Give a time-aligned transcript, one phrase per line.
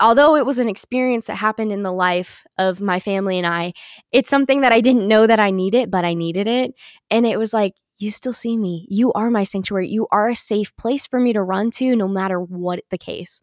[0.00, 3.72] although it was an experience that happened in the life of my family and I,
[4.12, 6.74] it's something that I didn't know that I needed, but I needed it.
[7.10, 8.86] And it was like, you still see me.
[8.88, 9.88] You are my sanctuary.
[9.88, 13.40] You are a safe place for me to run to no matter what the case.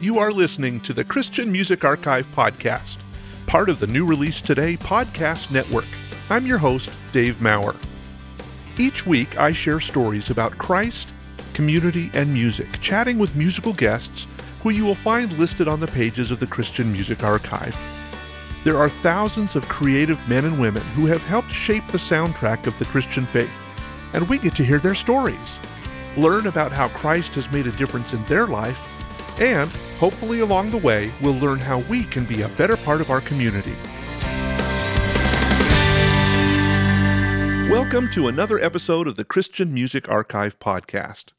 [0.00, 2.98] You are listening to the Christian Music Archive podcast,
[3.46, 5.86] part of the New Release Today podcast network.
[6.28, 7.76] I'm your host, Dave Maurer.
[8.78, 11.08] Each week, I share stories about Christ,
[11.54, 14.26] community, and music, chatting with musical guests
[14.62, 17.74] who you will find listed on the pages of the Christian Music Archive.
[18.64, 22.78] There are thousands of creative men and women who have helped shape the soundtrack of
[22.78, 23.50] the Christian faith,
[24.12, 25.58] and we get to hear their stories,
[26.18, 28.78] learn about how Christ has made a difference in their life,
[29.40, 33.08] and hopefully along the way, we'll learn how we can be a better part of
[33.08, 33.74] our community.
[37.70, 41.32] Welcome to another episode of the Christian Music Archive podcast.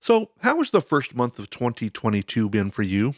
[0.00, 3.16] So, how has the first month of 2022 been for you?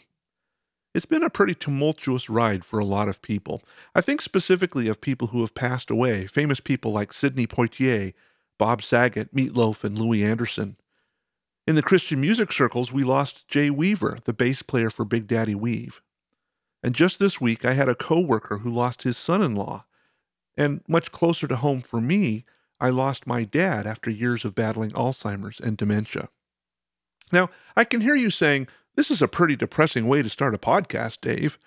[0.95, 3.63] It's been a pretty tumultuous ride for a lot of people.
[3.95, 8.15] I think specifically of people who have passed away, famous people like Sidney Poitier,
[8.59, 10.79] Bob Saget, Meatloaf, and Louie Anderson.
[11.67, 15.55] In the Christian music circles, we lost Jay Weaver, the bass player for Big Daddy
[15.55, 16.01] Weave.
[16.83, 19.85] And just this week, I had a coworker who lost his son-in-law.
[20.59, 22.45] And much closer to home for me,
[22.81, 26.29] I lost my dad after years of battling Alzheimer's and dementia.
[27.31, 30.59] Now, I can hear you saying, This is a pretty depressing way to start a
[30.59, 31.59] podcast, Dave.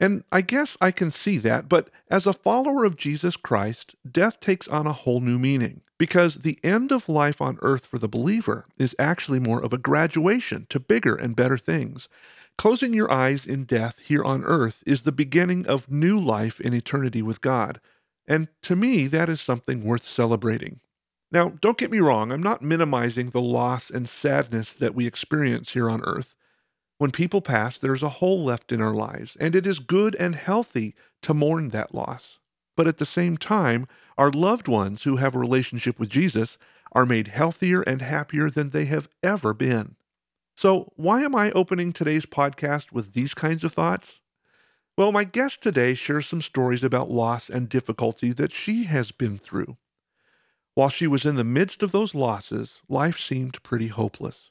[0.00, 4.38] And I guess I can see that, but as a follower of Jesus Christ, death
[4.38, 8.06] takes on a whole new meaning because the end of life on earth for the
[8.06, 12.08] believer is actually more of a graduation to bigger and better things.
[12.56, 16.72] Closing your eyes in death here on earth is the beginning of new life in
[16.72, 17.80] eternity with God.
[18.28, 20.80] And to me, that is something worth celebrating.
[21.32, 25.72] Now, don't get me wrong, I'm not minimizing the loss and sadness that we experience
[25.72, 26.36] here on earth.
[26.98, 30.34] When people pass, there's a hole left in our lives, and it is good and
[30.34, 32.38] healthy to mourn that loss.
[32.76, 36.58] But at the same time, our loved ones who have a relationship with Jesus
[36.92, 39.96] are made healthier and happier than they have ever been.
[40.56, 44.20] So, why am I opening today's podcast with these kinds of thoughts?
[44.98, 49.38] Well, my guest today shares some stories about loss and difficulty that she has been
[49.38, 49.76] through.
[50.74, 54.50] While she was in the midst of those losses, life seemed pretty hopeless.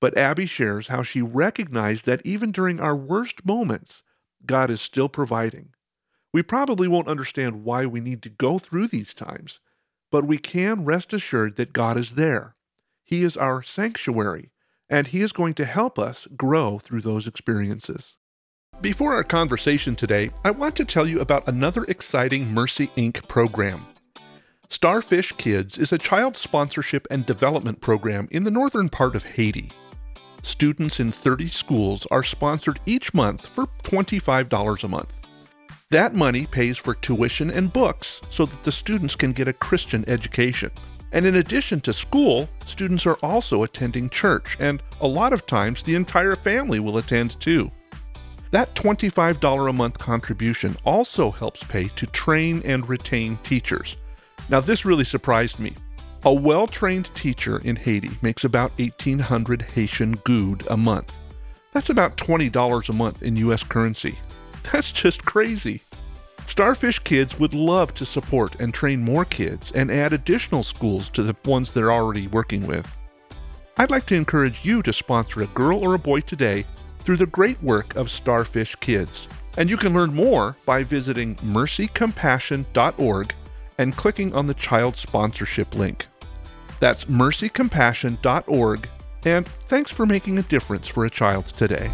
[0.00, 4.04] But Abby shares how she recognized that even during our worst moments,
[4.46, 5.70] God is still providing.
[6.32, 9.58] We probably won't understand why we need to go through these times,
[10.08, 12.54] but we can rest assured that God is there.
[13.02, 14.52] He is our sanctuary,
[14.88, 18.18] and He is going to help us grow through those experiences.
[18.80, 23.26] Before our conversation today, I want to tell you about another exciting Mercy Inc.
[23.28, 23.86] program.
[24.68, 29.70] Starfish Kids is a child sponsorship and development program in the northern part of Haiti.
[30.42, 35.12] Students in 30 schools are sponsored each month for $25 a month.
[35.90, 40.04] That money pays for tuition and books so that the students can get a Christian
[40.08, 40.70] education.
[41.12, 45.82] And in addition to school, students are also attending church, and a lot of times
[45.82, 47.70] the entire family will attend too.
[48.54, 53.96] That $25 a month contribution also helps pay to train and retain teachers.
[54.48, 55.74] Now, this really surprised me.
[56.24, 61.12] A well trained teacher in Haiti makes about 1,800 Haitian gourde a month.
[61.72, 64.16] That's about $20 a month in US currency.
[64.70, 65.82] That's just crazy.
[66.46, 71.24] Starfish Kids would love to support and train more kids and add additional schools to
[71.24, 72.86] the ones they're already working with.
[73.78, 76.66] I'd like to encourage you to sponsor a girl or a boy today
[77.04, 79.28] through the great work of Starfish Kids.
[79.56, 83.34] And you can learn more by visiting mercycompassion.org
[83.78, 86.06] and clicking on the child sponsorship link.
[86.80, 88.88] That's mercycompassion.org,
[89.24, 91.90] and thanks for making a difference for a child today.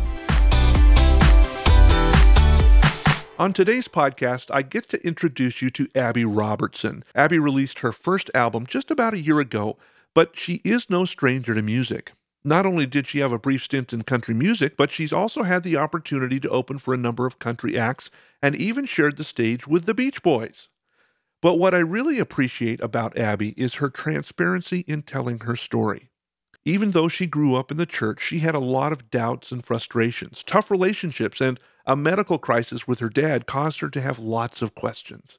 [3.39, 7.05] On today's podcast, I get to introduce you to Abby Robertson.
[7.15, 9.79] Abby released her first album just about a year ago,
[10.15, 12.13] but she is no stranger to music.
[12.43, 15.63] Not only did she have a brief stint in country music, but she's also had
[15.63, 18.11] the opportunity to open for a number of country acts
[18.41, 20.69] and even shared the stage with the Beach Boys.
[21.43, 26.11] But what I really appreciate about Abby is her transparency in telling her story.
[26.65, 29.65] Even though she grew up in the church, she had a lot of doubts and
[29.65, 34.61] frustrations, tough relationships, and a medical crisis with her dad caused her to have lots
[34.61, 35.39] of questions.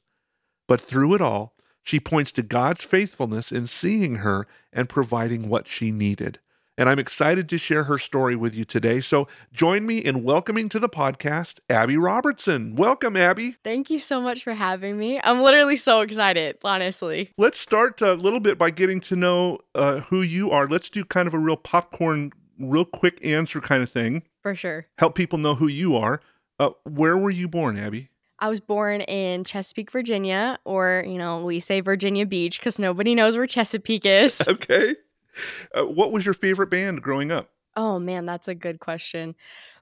[0.66, 5.68] But through it all, she points to God's faithfulness in seeing her and providing what
[5.68, 6.38] she needed.
[6.78, 9.00] And I'm excited to share her story with you today.
[9.00, 12.74] So join me in welcoming to the podcast Abby Robertson.
[12.76, 13.56] Welcome, Abby.
[13.62, 15.20] Thank you so much for having me.
[15.22, 17.30] I'm literally so excited, honestly.
[17.36, 20.66] Let's start a little bit by getting to know uh, who you are.
[20.66, 24.22] Let's do kind of a real popcorn, real quick answer kind of thing.
[24.42, 24.86] For sure.
[24.98, 26.20] Help people know who you are.
[26.58, 28.08] Uh, where were you born, Abby?
[28.38, 33.14] I was born in Chesapeake, Virginia, or, you know, we say Virginia Beach because nobody
[33.14, 34.42] knows where Chesapeake is.
[34.48, 34.96] okay.
[35.74, 37.48] Uh, what was your favorite band growing up?
[37.76, 39.34] Oh man, that's a good question.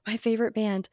[0.07, 0.87] My favorite band.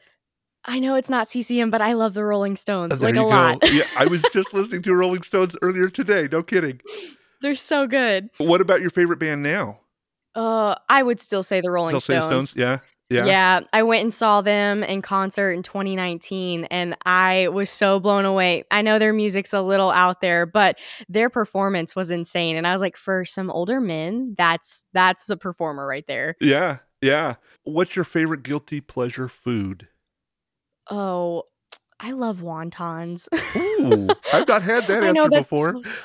[0.64, 3.28] I know it's not CCM, but I love the Rolling Stones Uh, like a go.
[3.28, 3.58] lot.
[3.72, 6.28] yeah, I was just listening to Rolling Stones earlier today.
[6.30, 6.80] No kidding.
[7.40, 8.30] They're so good.
[8.38, 9.78] What about your favorite band now?
[10.34, 12.50] Uh, I would still say the Rolling Still Stones.
[12.50, 12.56] Stones?
[12.56, 12.78] Yeah.
[13.10, 13.24] Yeah.
[13.24, 18.26] Yeah, I went and saw them in concert in 2019 and I was so blown
[18.26, 18.64] away.
[18.70, 20.78] I know their music's a little out there, but
[21.08, 25.38] their performance was insane and I was like for some older men, that's that's a
[25.38, 26.34] performer right there.
[26.40, 26.78] Yeah.
[27.00, 27.36] Yeah.
[27.64, 29.88] What's your favorite guilty pleasure food?
[30.90, 31.44] Oh,
[32.00, 33.26] I love wontons.
[33.56, 35.72] Ooh, I've not had that answer before.
[35.74, 36.02] so- so-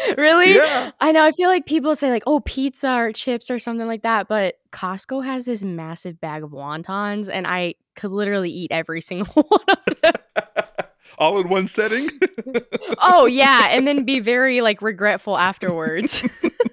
[0.18, 0.54] really?
[0.54, 0.90] Yeah.
[1.00, 1.22] I know.
[1.24, 4.56] I feel like people say like, "Oh, pizza or chips or something like that," but
[4.72, 9.60] Costco has this massive bag of wontons, and I could literally eat every single one
[9.68, 10.12] of them.
[11.18, 12.06] All in one setting?
[12.98, 16.22] oh yeah, and then be very like regretful afterwards.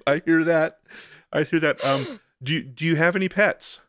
[0.05, 0.79] I hear that.
[1.31, 1.83] I hear that.
[1.83, 3.79] Um, do you, do you have any pets?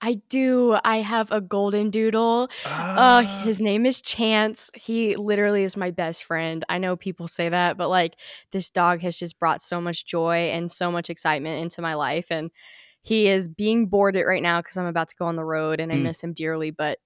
[0.00, 0.76] I do.
[0.84, 2.48] I have a golden doodle.
[2.64, 4.70] Uh, Ah, his name is Chance.
[4.74, 6.64] He literally is my best friend.
[6.68, 8.14] I know people say that, but like
[8.52, 12.26] this dog has just brought so much joy and so much excitement into my life.
[12.30, 12.50] And
[13.02, 15.92] he is being boarded right now because I'm about to go on the road and
[15.92, 16.02] I Mm.
[16.02, 16.70] miss him dearly.
[16.70, 16.98] But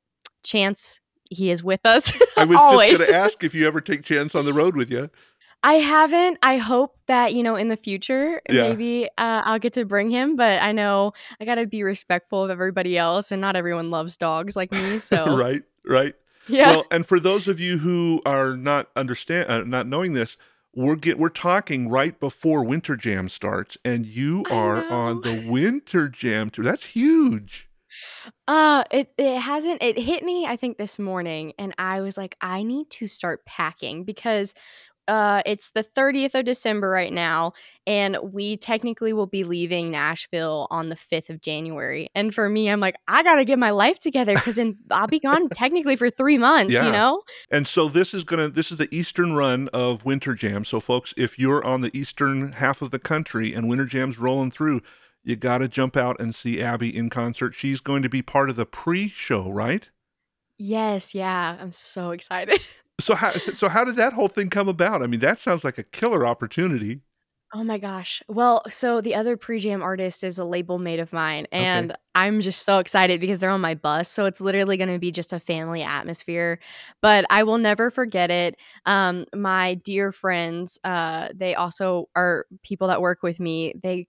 [0.45, 1.01] Chance,
[1.31, 2.91] he is with us I was always.
[2.91, 5.09] just going to ask if you ever take Chance on the road with you.
[5.65, 6.39] I haven't.
[6.43, 8.69] I hope that, you know, in the future, Yeah.
[8.71, 12.43] maybe uh, I'll get to bring him, but I know I got to be respectful
[12.45, 14.99] of everybody else and not everyone loves dogs like me.
[14.99, 16.15] So, right, right.
[16.49, 16.71] yeah.
[16.71, 20.37] Well, and for those of you who are not understand, uh, not knowing this,
[20.75, 26.09] we're get we're talking right before Winter Jam starts, and you are on the Winter
[26.09, 26.65] Jam tour.
[26.65, 27.69] That's huge.
[28.49, 32.37] Uh it it hasn't it hit me I think this morning and I was like
[32.41, 34.55] I need to start packing because
[35.09, 37.53] uh it's the 30th of December right now
[37.87, 42.09] and we technically will be leaving Nashville on the 5th of January.
[42.15, 45.07] And for me I'm like I got to get my life together cuz then I'll
[45.09, 46.87] be gone technically for 3 months, Yeah.
[46.87, 47.23] you know?
[47.51, 50.65] And so this is gonna this is the eastern run of Winter Jam.
[50.65, 54.51] So folks, if you're on the eastern half of the country and Winter Jam's rolling
[54.51, 54.83] through,
[55.25, 57.55] you got to jump out and see Abby in concert.
[57.55, 59.89] She's going to be part of the pre-show, right?
[60.59, 61.57] Yes, yeah.
[61.61, 62.67] I'm so excited.
[63.01, 65.03] So how so how did that whole thing come about?
[65.03, 67.01] I mean, that sounds like a killer opportunity.
[67.55, 68.23] Oh my gosh.
[68.29, 72.63] Well, so the other pre-jam artist is a label mate of mine and I'm just
[72.63, 74.09] so excited because they're on my bus.
[74.09, 76.59] So it's literally going to be just a family atmosphere,
[77.03, 78.57] but I will never forget it.
[78.87, 83.75] Um my dear friends, uh they also are people that work with me.
[83.83, 84.07] They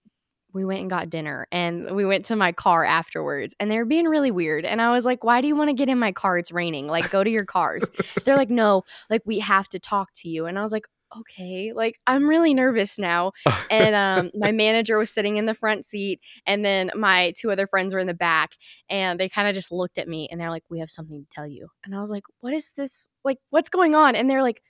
[0.54, 3.84] we went and got dinner and we went to my car afterwards and they were
[3.84, 6.12] being really weird and I was like, "Why do you want to get in my
[6.12, 6.38] car?
[6.38, 6.86] It's raining.
[6.86, 7.82] Like go to your cars."
[8.24, 10.86] They're like, "No, like we have to talk to you." And I was like,
[11.18, 13.32] "Okay." Like I'm really nervous now
[13.70, 17.66] and um, my manager was sitting in the front seat and then my two other
[17.66, 18.52] friends were in the back
[18.88, 21.28] and they kind of just looked at me and they're like we have something to
[21.30, 24.42] tell you and i was like what is this like what's going on and they're
[24.42, 24.62] like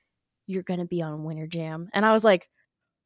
[0.46, 2.48] you're gonna be on winter jam and i was like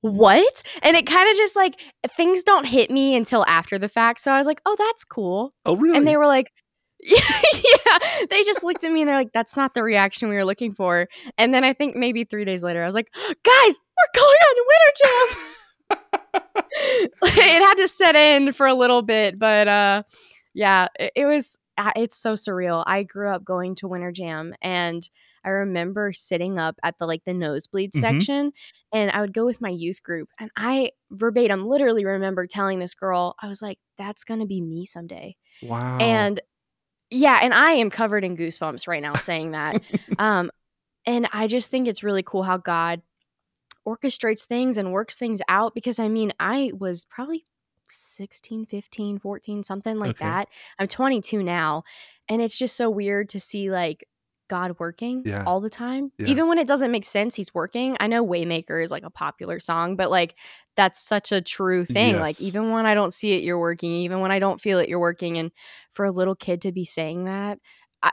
[0.01, 0.63] what?
[0.83, 1.75] And it kind of just like
[2.17, 5.53] things don't hit me until after the fact so i was like oh that's cool.
[5.67, 5.97] Oh, really?
[5.97, 6.53] and they were like
[7.03, 7.99] yeah.
[8.29, 10.73] They just looked at me and they're like that's not the reaction we were looking
[10.73, 11.07] for.
[11.37, 14.57] And then i think maybe three days later i was like guys we're going on
[14.69, 15.45] winter jam
[17.23, 20.03] it had to set in for a little bit but uh
[20.55, 22.83] yeah it, it was uh, it's so surreal.
[22.87, 25.09] I grew up going to winter jam and
[25.45, 28.01] i remember sitting up at the like the nosebleed Mhm.
[28.01, 28.53] section
[28.93, 32.95] and i would go with my youth group and i verbatim literally remember telling this
[32.95, 35.99] girl i was like that's gonna be me someday wow.
[36.01, 36.41] and
[37.11, 39.81] yeah and i am covered in goosebumps right now saying that
[40.19, 40.51] um
[41.07, 43.03] and i just think it's really cool how god
[43.87, 47.45] orchestrates things and works things out because i mean i was probably
[47.91, 50.27] 16 15 14 something like Okay.
[50.27, 51.83] that i'm 22 now
[52.29, 54.05] and it's just so weird to see like
[54.49, 55.45] god working Yeah.
[55.47, 56.29] all the time Yeah.
[56.29, 59.61] even when it doesn't make sense he's working i know waymaker is like a popular
[59.61, 60.35] song but like
[60.77, 64.21] that's such a true thing like even when i don't see it you're working even
[64.21, 65.53] when i don't feel it you're working and
[65.93, 67.59] for a little kid to be saying that
[68.03, 68.11] I,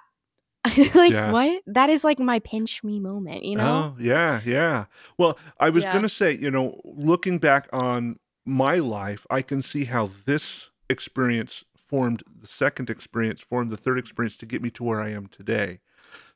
[0.95, 1.31] like Yeah.
[1.31, 4.85] what that is like my pinch me moment you know Oh, yeah, yeah.
[5.17, 9.85] Well, I was to say, you know, looking back on my life, I can see
[9.85, 14.83] how this experience formed the second experience, formed the third experience to get me to
[14.83, 15.79] where I am today.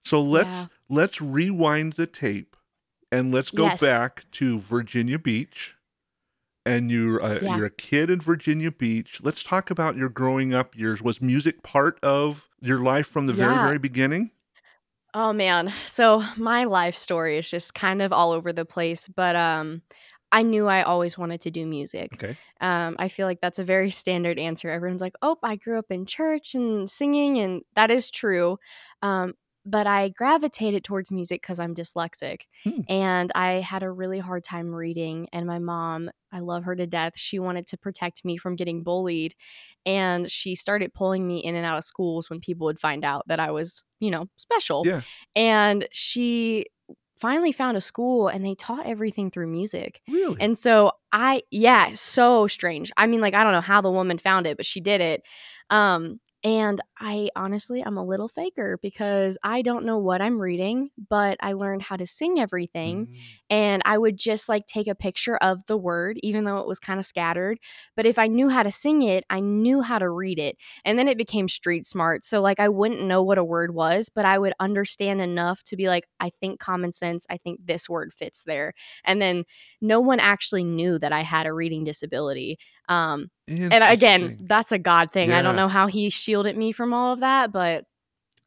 [0.06, 0.68] So let's Yeah.
[0.90, 2.56] let's rewind the tape
[3.12, 3.80] and let's go Yes.
[3.80, 5.76] back to Virginia Beach.
[6.66, 7.50] And you're a, Yeah.
[7.50, 9.22] you're a kid in Virginia Beach.
[9.24, 11.02] Let's talk about your growing up years.
[11.02, 14.32] Was music part of your life from the very very beginning?
[15.14, 15.74] Oh man.
[15.88, 19.82] So my life story is just kind of all over the place, but um
[20.32, 22.14] I knew I always wanted to do music.
[22.14, 22.38] Okay.
[22.62, 24.70] Um I feel like that's a very standard answer.
[24.70, 28.58] Everyone's like, "Oh, I grew up in church and singing," and that is true.
[29.02, 29.34] Um
[29.66, 32.42] but I gravitated towards music cuz I'm dyslexic.
[32.64, 32.82] Hmm.
[32.88, 36.88] And I had a really hard time reading and my mom, I love her to
[36.88, 37.14] death.
[37.16, 39.36] She wanted to protect me from getting bullied
[39.86, 43.28] and she started pulling me in and out of schools when people would find out
[43.28, 44.84] that I was, you know, special.
[44.86, 45.02] Yeah.
[45.36, 46.66] And she
[47.20, 50.02] finally found a school and they taught everything through music.
[50.08, 50.38] Really?
[50.40, 52.92] And so I yeah, so strange.
[52.96, 55.24] I mean like I don't know how the woman found it, but she did it.
[55.70, 60.90] Um and I honestly I'm a little faker because I don't know what I'm reading,
[61.10, 63.16] but I learned how to sing everything Mm.
[63.50, 66.80] and I would just like take a picture of the word even though it was
[66.80, 67.58] kind of scattered,
[67.96, 70.58] but if I knew how to sing it, I knew how to read it.
[70.86, 72.26] And then it became street smart.
[72.26, 75.76] So like I wouldn't know what a word was, but I would understand enough to
[75.78, 78.74] be like I think common sense, I think this word fits there.
[79.06, 79.46] And then
[79.82, 82.58] no one actually knew that I had a reading disability.
[82.88, 83.30] Um
[83.72, 85.32] and again, that's a God thing.
[85.32, 87.86] I don't know how he shielded me from all of that, but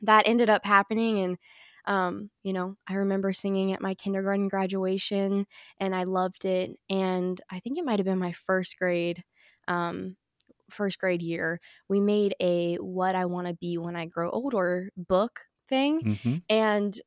[0.02, 1.18] that ended up happening.
[1.20, 1.38] And,
[1.86, 5.46] um, you know, I remember singing at my kindergarten graduation
[5.78, 6.78] and I loved it.
[6.90, 9.24] And I think it might have been my first grade,
[9.68, 10.16] um,
[10.70, 11.60] first grade year.
[11.88, 16.04] We made a What I Want to Be When I Grow Older book thing.
[16.04, 16.42] Mhm.
[16.48, 16.98] And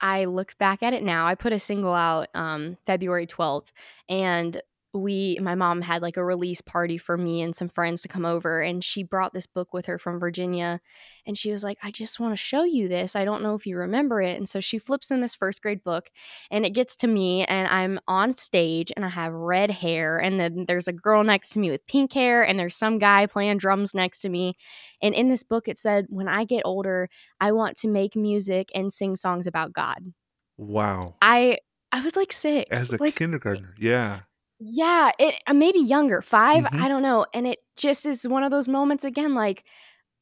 [0.00, 1.26] I look back at it now.
[1.26, 3.72] I put a single out um, February 12th,
[4.08, 4.60] and
[4.98, 8.26] we, my mom had like a release party for me and some friends to come
[8.26, 10.80] over, and she brought this book with her from Virginia.
[11.26, 13.14] And she was like, I just want to show you this.
[13.14, 14.36] I don't know if you remember it.
[14.36, 16.08] And so she flips in this first grade book,
[16.50, 20.40] and it gets to me, and I'm on stage, and I have red hair, and
[20.40, 23.58] then there's a girl next to me with pink hair, and there's some guy playing
[23.58, 24.54] drums next to me.
[25.02, 27.08] And in this book, it said, When I get older,
[27.40, 30.12] I want to make music and sing songs about God.
[30.56, 31.14] Wow.
[31.22, 31.58] I
[31.90, 33.74] I was like six, As a like kindergartner.
[33.78, 34.20] Yeah.
[34.60, 36.68] Yeah, it uh, maybe younger, 5 Mhm.
[36.78, 37.26] I don't know.
[37.34, 39.34] And it just is one of those moments again.
[39.34, 39.64] Like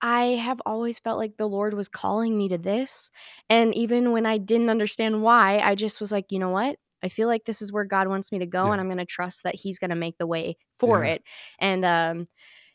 [0.03, 3.11] I have always felt like the Lord was calling me to this,
[3.51, 6.77] and even when I didn't understand why, I just was like, you know what?
[7.03, 8.73] I feel like this is where God wants me to go, Yeah.
[8.73, 11.05] and I'm going to trust that He's going to make the way for Yeah.
[11.05, 11.23] it.
[11.61, 12.29] And um,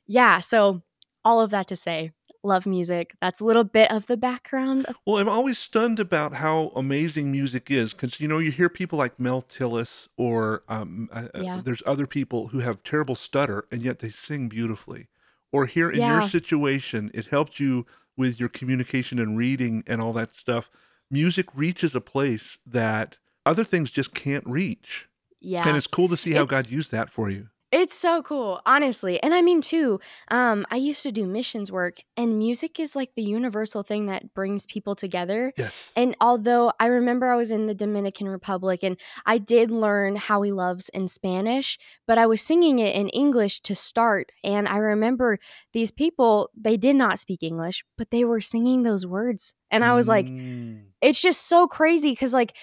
[0.08, 0.82] yeah, so
[1.26, 2.12] all of that to say,
[2.44, 3.16] love music.
[3.22, 4.86] That's a little bit of the background.
[4.86, 8.70] Of, Well, I'm always stunned about how amazing music is because you know you hear
[8.70, 13.66] people like Mel Tillis or um, uh, uh, there's other people who have terrible stutter
[13.72, 15.08] and yet they sing beautifully.
[15.52, 20.14] Or here in your situation, it helped you with your communication and reading and all
[20.14, 20.70] that stuff.
[21.10, 25.10] Music reaches a place that other things just can't reach,
[25.42, 27.50] yeah, and it's cool to see how It's- God used that for you.
[27.72, 29.22] It's so cool, honestly.
[29.24, 33.16] And I mean too, um, I used to do missions work and music is like
[33.16, 35.54] the universal thing that brings people together.
[35.58, 35.92] Yes.
[35.96, 40.42] And although I remember I was in the Dominican Republic and I did learn how
[40.42, 44.34] he loves in Spanish, but I was singing it in English to start.
[44.44, 45.40] And I remember
[45.72, 49.56] these people, they did not speak English, but they were singing those words.
[49.70, 50.88] And I was like, Mm.
[51.02, 52.54] it's just so crazy because like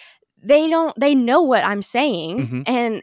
[0.40, 2.62] they don't they know what i'm saying Mhm.
[2.68, 3.02] and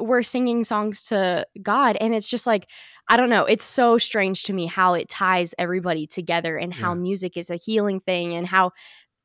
[0.00, 2.66] we're singing songs to god and it's just like
[3.08, 6.90] i don't know it's so strange to me how it ties everybody together and how
[6.94, 7.00] Yeah.
[7.00, 8.72] music is a healing thing and how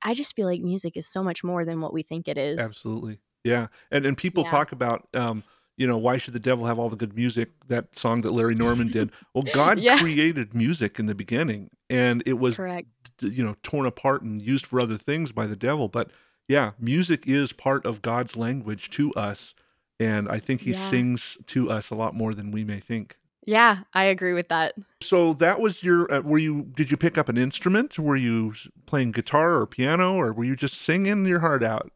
[0.04, 2.60] i just feel like music is so much more than what we think it is
[2.60, 3.20] Absolutely.
[3.44, 3.68] Yeah.
[3.90, 4.52] And and people Yeah.
[4.52, 5.44] talk about um,
[5.78, 7.52] you know, why should the devil have all the good music?
[7.70, 9.12] That song that Larry Norman did.
[9.34, 9.98] Well, God Yeah.
[9.98, 12.88] created music in the beginning and it was correct
[13.22, 16.12] you know, torn apart and used for other things by the devil, but
[16.50, 19.54] yeah, music is part of God's language to us
[20.00, 20.90] and I think he Yeah.
[20.90, 23.18] sings to us a lot more than we may think.
[23.46, 27.18] yeah i agree with that So that was your uh, were you did you pick
[27.18, 27.98] up an instrument?
[27.98, 28.54] Were you
[28.86, 31.88] playing guitar or piano or were you just singing your heart out?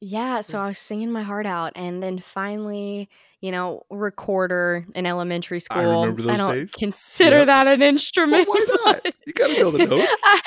[0.00, 3.08] Yeah, so I was singing my heart out, and then finally,
[3.40, 5.78] you know, recorder in elementary school.
[5.78, 6.70] I remember those don't days.
[6.72, 7.46] consider Yep.
[7.46, 8.48] that an instrument.
[8.48, 9.06] why not?
[9.26, 10.12] You gotta know the notes.
[10.24, 10.40] I,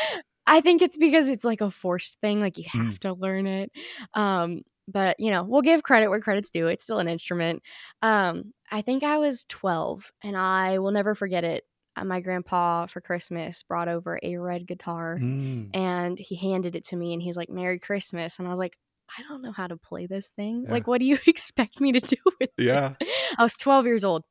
[0.46, 2.86] I think it's because it's like a forced thing, like you Mm.
[2.86, 3.72] have to learn it.
[4.14, 6.68] Um, but you know, we'll give credit where credit's due.
[6.68, 7.62] It's still an instrument.
[8.02, 11.64] Um, I think I was 12, and I will never forget it.
[11.96, 15.70] Uh, My grandpa for Christmas brought over a red guitar Mm.
[15.74, 18.78] and he handed it to me and he's like merry christmas and i was like
[19.18, 20.72] i don't know how to play this thing Yeah.
[20.74, 22.96] like what do you expect me to do with it Yeah.
[23.38, 24.24] i was 12 years old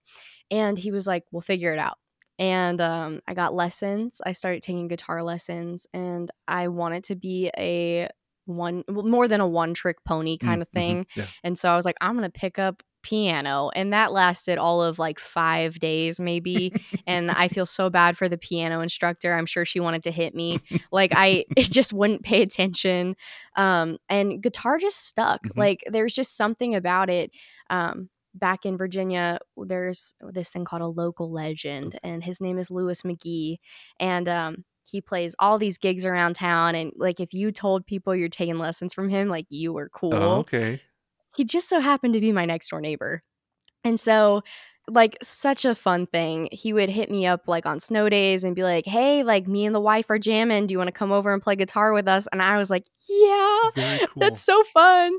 [0.50, 1.96] and he was like we'll figure it out
[2.38, 4.20] and um, I got lessons.
[4.26, 8.08] I started taking guitar lessons, and I wanted to be a
[8.47, 11.07] one more than a one trick pony kind of Mm, mhm, thing.
[11.17, 11.27] yeah.
[11.43, 14.99] And so I was like, I'm gonna pick up piano, and that lasted all of
[14.99, 16.73] like five days maybe.
[17.07, 19.35] and I feel so bad for the piano instructor.
[19.35, 20.59] I'm sure she wanted to hit me.
[20.91, 23.17] Like I it just wouldn't pay attention.
[23.57, 25.43] Um, and guitar just stuck.
[25.45, 25.53] Mhm.
[25.57, 27.31] Like there's just something about it.
[27.71, 32.71] Um, back in Virginia, there's this thing called a local legend, and his name is
[32.71, 33.59] Lewis McGee.
[34.01, 36.75] And um, he plays all these gigs around town.
[36.75, 40.14] And like, if you told people you're taking lessons from him, like you were cool.
[40.14, 40.81] Oh, okay.
[41.37, 43.23] He just so happened to be my next door neighbor.
[43.83, 44.43] And so,
[44.87, 46.49] like, such a fun thing.
[46.53, 49.64] He would hit me up like on snow days and be like, hey, like, me
[49.64, 50.67] and the wife are jamming.
[50.67, 52.29] Do you want to come over and play guitar with us?
[52.31, 53.61] And I was like, yeah.
[53.75, 54.07] Cool.
[54.17, 55.12] That's so fun.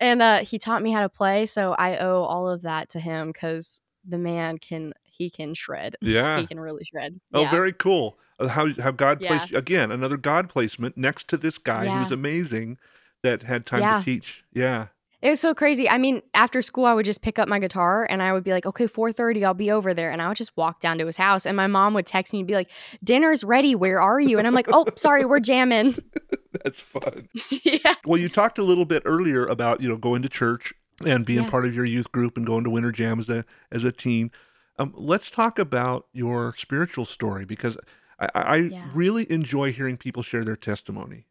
[0.00, 1.46] And uh, he taught me how to play.
[1.46, 5.94] So I owe all of that to him because the man can, he can shred.
[6.00, 6.40] yeah.
[6.40, 7.20] He can really shred.
[7.32, 7.50] Oh, yeah.
[7.50, 8.18] very cool.
[8.40, 9.28] How how God Yeah.
[9.38, 11.98] placed again another God placement next to this guy Yeah.
[12.00, 12.78] was amazing
[13.22, 13.98] that had time Yeah.
[13.98, 14.42] to teach.
[14.52, 14.86] Yeah.
[15.20, 15.88] It was so crazy.
[15.88, 18.50] I mean, after school, I would just pick up my guitar and I would be
[18.50, 20.10] like, okay, 4.30, I'll be over there.
[20.10, 21.46] And I would just walk down to his house.
[21.46, 22.68] And my mom would text me and be like,
[23.04, 23.76] dinner's ready.
[23.76, 24.38] Where are you?
[24.38, 25.94] And I'm like, oh, sorry, we're jamming.
[26.64, 27.28] That's fun.
[27.62, 27.94] yeah.
[28.04, 30.74] Well, you talked a little bit earlier about you know going to church
[31.06, 31.50] and being Yeah.
[31.50, 34.32] part of your youth group and going to winter jam as a as a teen.
[34.76, 37.76] Um, let's talk about your spiritual story because
[38.34, 38.88] I, I Yeah.
[38.94, 41.26] really enjoy hearing people share their testimony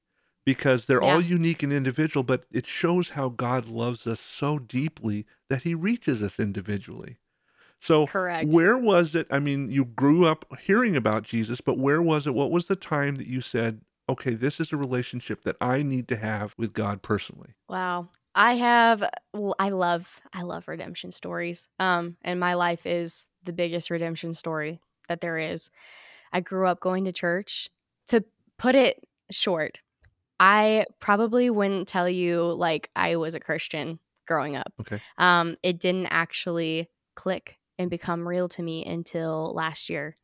[0.45, 5.25] because they're all unique and individual, but it shows how God loves us so deeply
[5.50, 7.19] that He reaches us individually.
[7.79, 8.48] So, Correct.
[8.48, 9.27] where was it?
[9.31, 12.33] I mean, you grew up hearing about Jesus, but where was it?
[12.33, 16.07] What was the time that you said, okay, this is a relationship that I need
[16.10, 17.55] to have with God personally?
[17.69, 18.10] Wow.
[18.33, 19.03] I have
[19.60, 21.67] I love I love redemption stories.
[21.79, 24.79] Um and my life is the biggest redemption story
[25.10, 25.69] that there is.
[26.33, 27.69] I grew up going to church.
[28.07, 28.23] To
[28.57, 29.81] put it short,
[30.39, 34.73] I probably wouldn't tell you like I was a Christian growing up.
[34.81, 35.00] Okay.
[35.17, 40.17] Um it didn't actually click and become real to me until last year.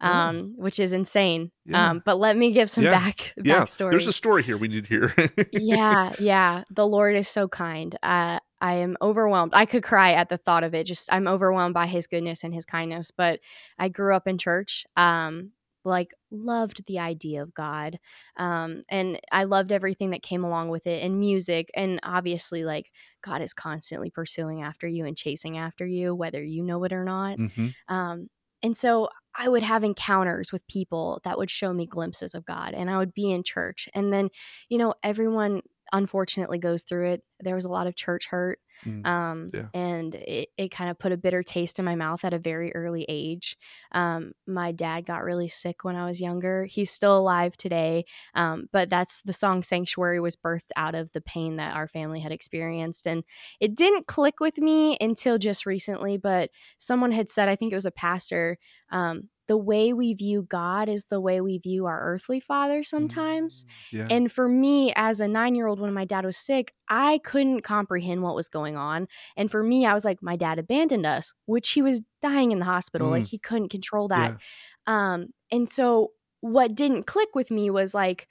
[0.00, 0.08] Oh.
[0.10, 1.50] Um which is insane.
[1.66, 1.90] Yeah.
[1.90, 2.90] Um but let me give some Yeah.
[2.90, 5.14] back Yeah, backstory there's a story here we need to hear.
[5.52, 6.64] yeah, yeah.
[6.70, 7.96] The Lord is so kind.
[8.02, 9.52] Uh, I am overwhelmed.
[9.54, 10.86] I could cry at the thought of it.
[10.86, 13.10] Just I'm overwhelmed by His goodness and His kindness.
[13.10, 13.40] But
[13.78, 14.86] I grew up in church.
[14.96, 15.52] Um,
[15.84, 17.98] like loved the idea of God.
[18.38, 22.90] Um, and I loved everything that came along with it, and music, and obviously, like
[23.22, 27.04] God is constantly pursuing after you and chasing after you, whether you know it or
[27.04, 27.36] not.
[27.36, 28.28] hmm Um,
[28.62, 32.72] and so I would have encounters with people that would show me glimpses of God,
[32.72, 33.88] and I would be in church.
[33.94, 34.30] And then,
[34.70, 35.60] you know, everyone
[35.92, 37.22] unfortunately goes through it.
[37.40, 38.58] There was a lot of church hurt.
[38.84, 39.66] Mm, Um, yeah.
[39.72, 42.74] And it, it kind of put a bitter taste in my mouth at a very
[42.74, 43.56] early age.
[43.92, 46.64] Um, my dad got really sick when I was younger.
[46.64, 48.04] He's still alive today.
[48.34, 52.20] Um, but that's the song Sanctuary was birthed out of the pain that our family
[52.20, 53.06] had experienced.
[53.06, 53.22] And
[53.60, 56.16] it didn't click with me until just recently.
[56.16, 58.58] But someone had said, I think it was a pastor,
[58.90, 63.64] um, the way we view God is the way we view our earthly father sometimes.
[63.64, 64.06] Mm, Yeah.
[64.10, 67.60] And for me, as a nine year old, when my dad was sick, I couldn't
[67.60, 69.06] comprehend what was going on.
[69.36, 72.58] And for me, I was like, my dad abandoned us, which he was dying in
[72.58, 73.10] the hospital.
[73.10, 73.28] Like Mm.
[73.28, 74.38] he couldn't control that.
[74.86, 75.12] yeah.
[75.12, 78.28] Um, and so what didn't click with me was like,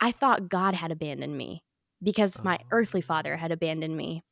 [0.00, 1.62] I thought God had abandoned me
[2.02, 4.24] because my earthly father had abandoned me.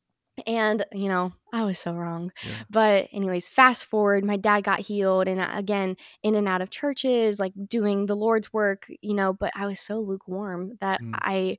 [0.47, 2.31] And, you know, I was so wrong.
[2.43, 2.63] Yeah.
[2.69, 6.69] But, anyways, fast forward, my dad got healed and uh, again, in and out of
[6.69, 11.11] churches, like doing the Lord's work, you know, but I was so lukewarm that Mm.
[11.15, 11.57] I.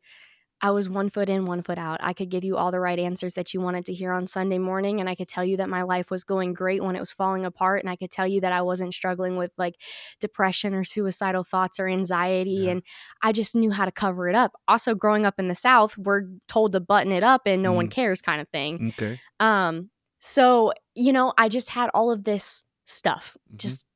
[0.64, 1.98] I was one foot in, one foot out.
[2.00, 4.58] I could give you all the right answers that you wanted to hear on Sunday
[4.58, 7.10] morning, and I could tell you that my life was going great when it was
[7.10, 9.74] falling apart, and I could tell you that I wasn't struggling with like
[10.20, 12.70] depression or suicidal thoughts or anxiety, Yeah.
[12.72, 12.82] and
[13.22, 14.52] I just knew how to cover it up.
[14.68, 17.88] Also, growing up in the South, we're told to button it up and no one
[17.88, 17.92] Mm.
[17.92, 18.92] cares, kind of thing.
[18.92, 19.18] Okay.
[19.40, 23.56] Um, so you know, I just had all of this stuff, Mhm.
[23.58, 23.86] just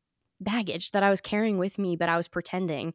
[0.41, 2.93] baggage that I was carrying with me, but I was pretending.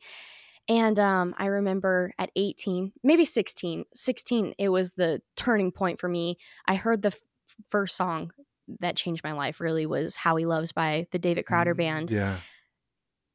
[0.67, 6.08] And um, I remember at 18, maybe 16, 16, it was the turning point for
[6.08, 6.38] me.
[6.67, 7.19] I heard the f-
[7.67, 8.32] first song
[8.80, 12.12] that changed my life really was How He Loves by the David Crowder Mm, Band.
[12.12, 12.38] Yeah.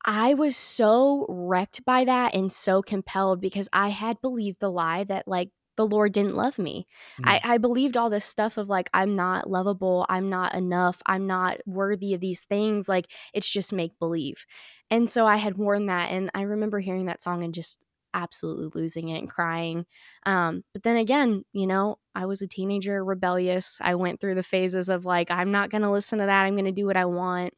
[0.04, 5.02] I was so wrecked by that and so compelled because I had believed the lie
[5.04, 6.86] that like the Lord didn't love me.
[7.24, 11.26] I, I believed all this stuff of like, I'm not lovable, I'm not enough, I'm
[11.26, 12.88] not worthy of these things.
[12.88, 14.46] Like, it's just make believe.
[14.90, 16.10] And so I had worn that.
[16.10, 17.78] And I remember hearing that song and just
[18.14, 19.84] absolutely losing it and crying.
[20.24, 23.78] Um, but then again, you know, I was a teenager, rebellious.
[23.82, 26.54] I went through the phases of like, I'm not going to listen to that, I'm
[26.54, 27.52] going to do what I want.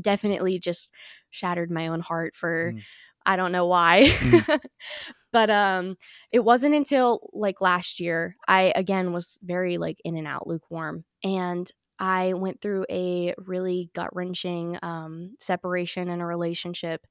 [0.00, 0.90] definitely just
[1.30, 2.82] shattered my own heart for Mm.
[3.26, 4.04] I don't know why.
[4.06, 4.60] Mm.
[5.32, 5.96] but um
[6.32, 11.04] it wasn't until like last year I again was very like in and out lukewarm
[11.22, 17.06] and I went through a really gut-wrenching um separation in a relationship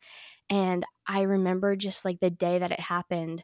[0.50, 3.44] and I remember just like the day that it happened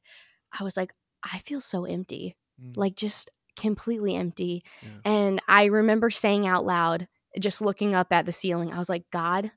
[0.57, 2.75] I was like I feel so empty Mm.
[2.75, 4.63] like just completely empty.
[4.81, 4.89] Yeah.
[5.05, 7.07] And I remember saying out loud,
[7.39, 9.51] just looking up at the ceiling, I was like, God,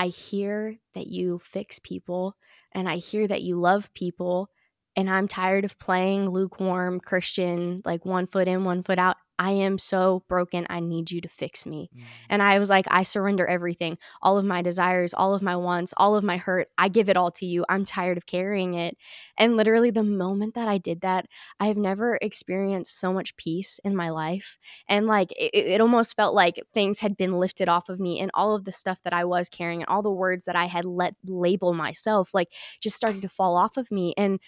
[0.00, 2.36] I hear that you fix people
[2.72, 4.50] and I hear that you love people.
[4.96, 9.16] And I'm tired of playing lukewarm Christian, like one foot in, one foot out.
[9.38, 10.66] I am so broken.
[10.68, 11.88] I need you to fix me.
[11.96, 12.02] Mm.
[12.28, 15.94] And I was like, I surrender everything, all of my desires, all of my wants,
[15.96, 16.68] all of my hurt.
[16.76, 17.64] I give it all to you.
[17.66, 18.98] I'm tired of carrying it.
[19.38, 21.24] And literally, the moment that I did that,
[21.58, 24.58] I have never experienced so much peace in my life.
[24.86, 28.30] And like, it, it almost felt like things had been lifted off of me, and
[28.34, 30.84] all of the stuff that I was carrying, and all the words that I had
[30.84, 32.48] let label myself, like,
[32.78, 34.12] just started to fall off of me.
[34.18, 34.38] And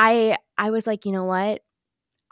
[0.00, 1.60] I, I was like, you know what?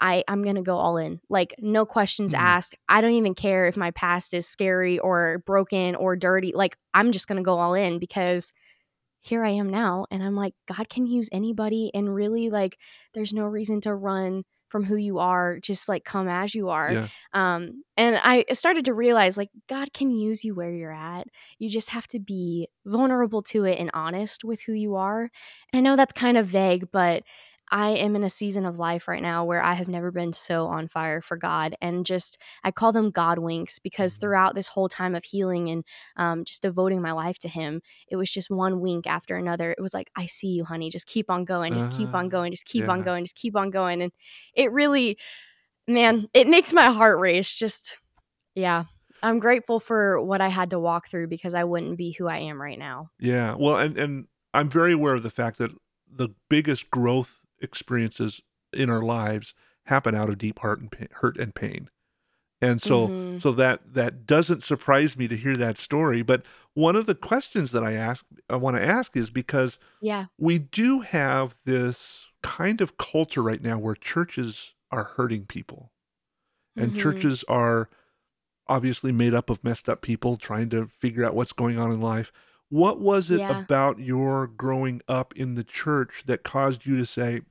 [0.00, 1.20] I, I'm gonna go all in.
[1.28, 2.38] Like, no questions Mhm.
[2.38, 2.74] asked.
[2.88, 6.52] I don't even care if my past is scary or broken or dirty.
[6.54, 8.52] Like, I'm just gonna go all in because
[9.20, 10.06] here I am now.
[10.10, 11.90] And I'm like, God can use anybody.
[11.94, 12.78] And really, like,
[13.14, 15.58] there's no reason to run from who you are.
[15.60, 16.92] Just like come as you are.
[16.92, 17.08] Yeah.
[17.32, 21.26] Um, and I started to realize like God can use you where you're at.
[21.58, 25.30] You just have to be vulnerable to it and honest with who you are.
[25.74, 27.24] I know that's kind of vague, but
[27.70, 30.66] I am in a season of life right now where I have never been so
[30.66, 31.76] on fire for God.
[31.80, 34.20] And just, I call them God winks because Mhm.
[34.20, 35.84] throughout this whole time of healing and
[36.16, 39.70] um, just devoting my life to Him, it was just one wink after another.
[39.72, 40.90] It was like, I see you, honey.
[40.90, 41.74] Just keep on going.
[41.74, 42.52] Just keep Ah, on going.
[42.52, 43.24] Just keep on going.
[43.24, 44.02] Just keep on going.
[44.02, 44.12] And
[44.54, 45.18] it really,
[45.86, 47.54] man, it makes my heart race.
[47.54, 47.98] Just,
[48.54, 48.84] yeah.
[49.22, 52.38] I'm grateful for what I had to walk through because I wouldn't be who I
[52.38, 53.10] am right now.
[53.18, 53.56] Yeah.
[53.58, 55.72] Well, and and I'm very aware of the fact that
[56.10, 58.40] the biggest growth experiences
[58.72, 59.54] in our lives
[59.86, 61.88] happen out of deep heart and pain, hurt and pain.
[62.60, 63.40] And so Mhm.
[63.40, 66.44] so that that doesn't surprise me to hear that story, but
[66.74, 70.26] one of the questions that I ask I want to ask is because Yeah.
[70.38, 75.92] we do have this kind of culture right now where churches are hurting people.
[76.76, 76.96] And Mhm.
[76.96, 77.88] churches are
[78.68, 82.00] obviously made up of messed up people trying to figure out what's going on in
[82.00, 82.32] life.
[82.70, 83.48] What was it Yeah.
[83.48, 87.42] about your growing up in the church that caused you to say,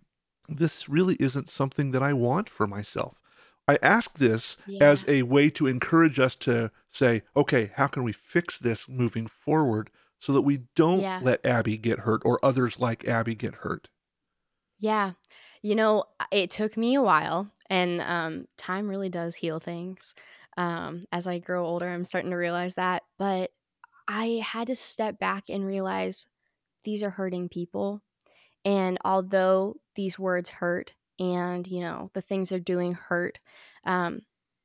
[0.47, 3.19] this really isn't something that I want for myself?
[3.67, 5.07] I ask this as Yeah.
[5.07, 9.91] a way to encourage us to say, okay, how can we fix this moving forward
[10.19, 11.19] so that we don't Yeah.
[11.19, 13.89] let Abby get hurt or others like Abby get hurt?
[14.79, 15.13] Yeah.
[15.61, 20.13] You know, it took me a while, and um, time really does heal things.
[20.55, 23.03] Um, as I grow older, I'm starting to realize that.
[23.17, 23.51] But
[24.07, 26.27] I had to step back and realize
[26.83, 28.01] these are hurting people.
[28.65, 33.39] And although these words hurt and, you know, the things they're doing hurt,
[33.85, 34.21] um,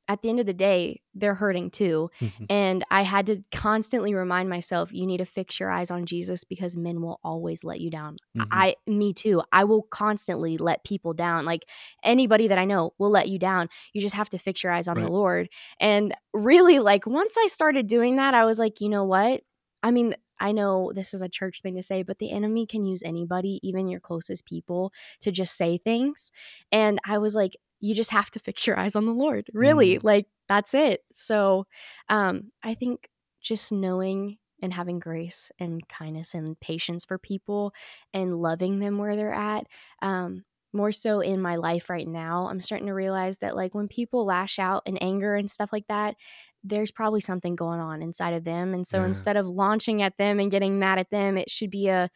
[0.07, 2.09] at the end of the day, they're hurting too.
[2.19, 2.45] Mhm.
[2.49, 6.43] And I had to constantly remind myself, you need to fix your eyes on Jesus
[6.43, 8.17] because men will always let you down.
[8.35, 8.47] Mhm.
[8.51, 9.41] I, me too.
[9.51, 11.45] I will constantly let people down.
[11.45, 11.65] Like
[12.03, 13.69] anybody that I know will let you down.
[13.93, 15.49] You just have to fix your eyes on the Lord.
[15.79, 19.43] And really, like once I started doing that, I was like, you know what?
[19.81, 22.85] I mean, I know this is a church thing to say, but the enemy can
[22.85, 26.31] use anybody, even your closest people, to just say things.
[26.71, 29.49] And I was like, you just have to fix your eyes on the Lord.
[29.53, 30.03] Really, Mm.
[30.03, 31.01] like that's it.
[31.13, 31.65] So
[32.09, 33.09] um, I think
[33.41, 37.73] just knowing and having grace and kindness and patience for people
[38.13, 39.67] and loving them where they're at.
[40.01, 43.87] Um, more so in my life right now, I'm starting to realize that like when
[43.87, 46.15] people lash out in anger and stuff like that,
[46.63, 48.73] there's probably something going on inside of them.
[48.73, 49.07] And so Yeah.
[49.07, 52.09] instead of launching at them and getting mad at them, it should be a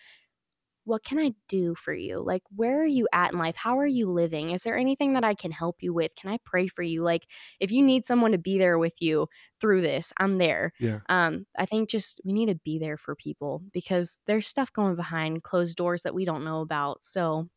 [0.87, 2.19] what can I do for you?
[2.19, 3.57] Like, where are you at in life?
[3.57, 4.51] How are you living?
[4.51, 6.15] Is there anything that I can help you with?
[6.15, 7.03] Can I pray for you?
[7.03, 7.27] Like,
[7.59, 9.27] if you need someone to be there with you
[9.59, 10.71] through this, I'm there.
[10.79, 10.99] Yeah.
[11.09, 14.95] Um, I think just we need to be there for people because there's stuff going
[14.95, 17.03] behind closed doors that we don't know about.
[17.03, 17.49] So,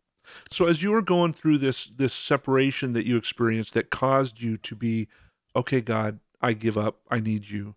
[0.51, 4.57] So as you were going through this this separation that you experienced that caused you
[4.57, 5.07] to be,
[5.55, 7.01] okay, God, I give up.
[7.09, 7.77] I need you.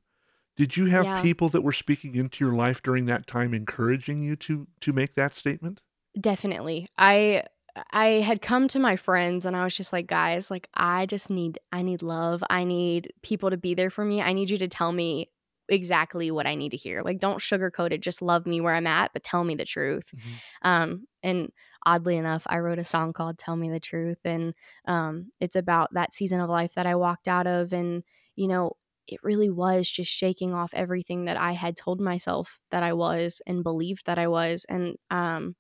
[0.58, 1.13] Did you have Yeah.
[1.13, 5.16] people that were speaking into your life during that time encouraging you to to make
[5.16, 5.82] that statement?
[6.20, 6.88] Definitely.
[6.98, 7.44] I
[7.92, 11.30] I had come to my friends and I was just like, guys, like I just
[11.30, 12.44] need I need love.
[12.50, 14.22] I need people to be there for me.
[14.22, 15.32] I need you to tell me
[15.70, 17.02] exactly what I need to hear.
[17.02, 18.02] Like don't sugarcoat it.
[18.02, 20.13] Just love me where I'm at, but tell me the truth.
[20.13, 20.44] Mhm.
[20.62, 21.52] Um and
[21.86, 24.54] oddly enough, I wrote a song called Tell Me the Truth and
[24.86, 28.04] um it's about that season of life that I walked out of and
[28.36, 28.74] you know
[29.08, 33.42] it really was just shaking off everything that I had told myself that I was
[33.46, 34.66] and believed that I was.
[34.70, 35.56] And, um,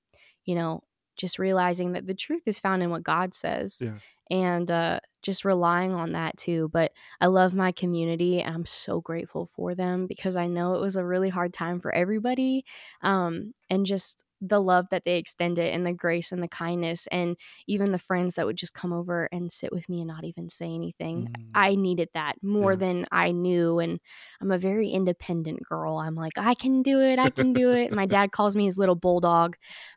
[0.45, 0.81] you know,
[1.17, 3.79] just realizing that the truth is found in what God says.
[3.81, 3.97] Yeah.
[4.31, 6.69] And uh, just relying on that too.
[6.71, 10.81] But I love my community and I'm so grateful for them because I know it
[10.81, 12.65] was a really hard time for everybody.
[13.01, 17.37] Um, and just the love that they extended and the grace and the kindness and
[17.65, 20.49] even the friends that would just come over and sit with me and not even
[20.49, 21.27] say anything.
[21.27, 21.51] Mm.
[21.55, 22.75] I needed that more Yeah.
[22.75, 23.99] than I knew and
[24.41, 25.97] I'm a very independent girl.
[25.97, 27.19] I'm like I can do it.
[27.19, 27.93] I can do it.
[27.93, 29.55] My dad calls me his little bulldog,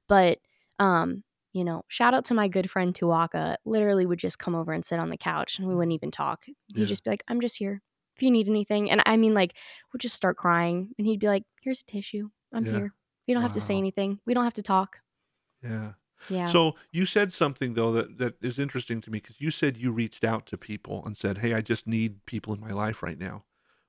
[0.08, 0.38] but
[0.78, 3.56] um you know, shout out to my good friend Tuaka.
[3.64, 6.44] Literally would just come over and sit on the couch and we wouldn't even talk.
[6.46, 6.84] He'd Yeah.
[6.84, 7.80] just be like, I'm just here.
[8.14, 8.90] If you need anything.
[8.90, 9.56] And I mean, like,
[9.92, 12.28] we'd just start crying and he'd be like, Here's a tissue.
[12.52, 12.72] I'm Yeah.
[12.72, 12.94] here.
[13.26, 13.78] You don't have to say Wow.
[13.78, 14.20] anything.
[14.26, 15.00] We don't have to talk.
[15.62, 15.92] Yeah.
[16.28, 16.46] Yeah.
[16.46, 19.92] So you said something though that that is interesting to me because you said you
[19.92, 23.18] reached out to people and said, "Hey, I just need people in my life right
[23.18, 23.44] now."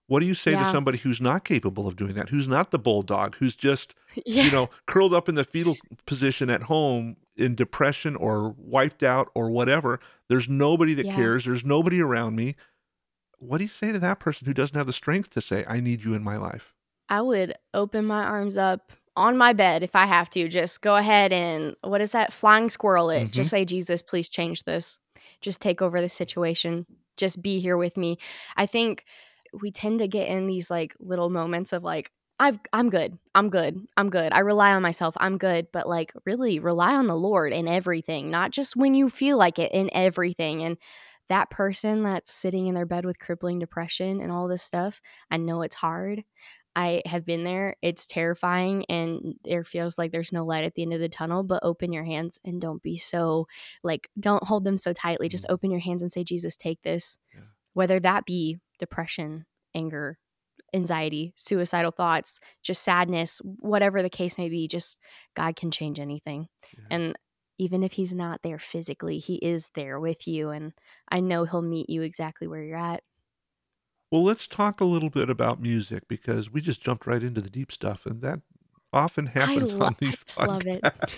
[0.08, 0.72] What do you say to Yeah.
[0.72, 2.30] somebody who's not capable of doing that?
[2.30, 3.36] Who's not the bulldog?
[3.36, 3.96] Who's just
[4.26, 4.44] yeah.
[4.44, 9.30] you know curled up in the fetal position at home in depression or wiped out
[9.34, 10.00] or whatever?
[10.30, 11.16] There's nobody that Yeah.
[11.16, 11.46] cares.
[11.46, 12.56] There's nobody around me.
[13.40, 15.80] What do you say to that person who doesn't have the strength to say, "I
[15.80, 16.74] need you in my life"?
[17.10, 20.48] I would open my arms up on my bed if I have to.
[20.48, 22.32] Just go ahead and what is that?
[22.32, 23.28] Flying squirrel it.
[23.28, 23.32] Mhm.
[23.32, 25.00] Just say, Jesus, please change this.
[25.42, 26.86] Just take over the situation.
[27.18, 28.18] Just be here with me.
[28.56, 29.04] I think
[29.62, 33.18] we tend to get in these like little moments of like, I've I'm good.
[33.34, 33.88] I'm good.
[33.98, 34.32] I'm good.
[34.32, 35.16] I rely on myself.
[35.20, 35.68] I'm good.
[35.74, 39.58] But like really rely on the Lord in everything, not just when you feel like
[39.58, 40.64] it, in everything.
[40.64, 40.78] And
[41.30, 45.02] that person that's sitting in their bed with crippling depression and all this stuff,
[45.32, 46.24] I know it's hard.
[46.78, 47.76] I have been there.
[47.82, 51.42] It's terrifying and there feels like there's no light at the end of the tunnel,
[51.42, 53.48] but open your hands and don't be so
[53.82, 55.28] like don't hold them so tightly.
[55.28, 55.56] Just mm-hmm.
[55.56, 57.18] open your hands and say, Jesus, take this.
[57.34, 57.46] Yeah.
[57.74, 60.20] Whether that be depression, anger,
[60.72, 65.00] anxiety, suicidal thoughts, just sadness, whatever the case may be, just
[65.36, 66.48] God can change anything.
[66.78, 66.86] Yeah.
[66.92, 67.16] And
[67.58, 70.52] even if he's not there physically, he is there with you.
[70.52, 70.74] And
[71.10, 73.02] I know he'll meet you exactly where you're at.
[74.12, 77.50] Well, let's talk a little bit about music because we just jumped right into the
[77.50, 78.40] deep stuff, and that
[78.94, 80.82] often happens lo- on I these just love it.
[80.82, 81.14] podcasts.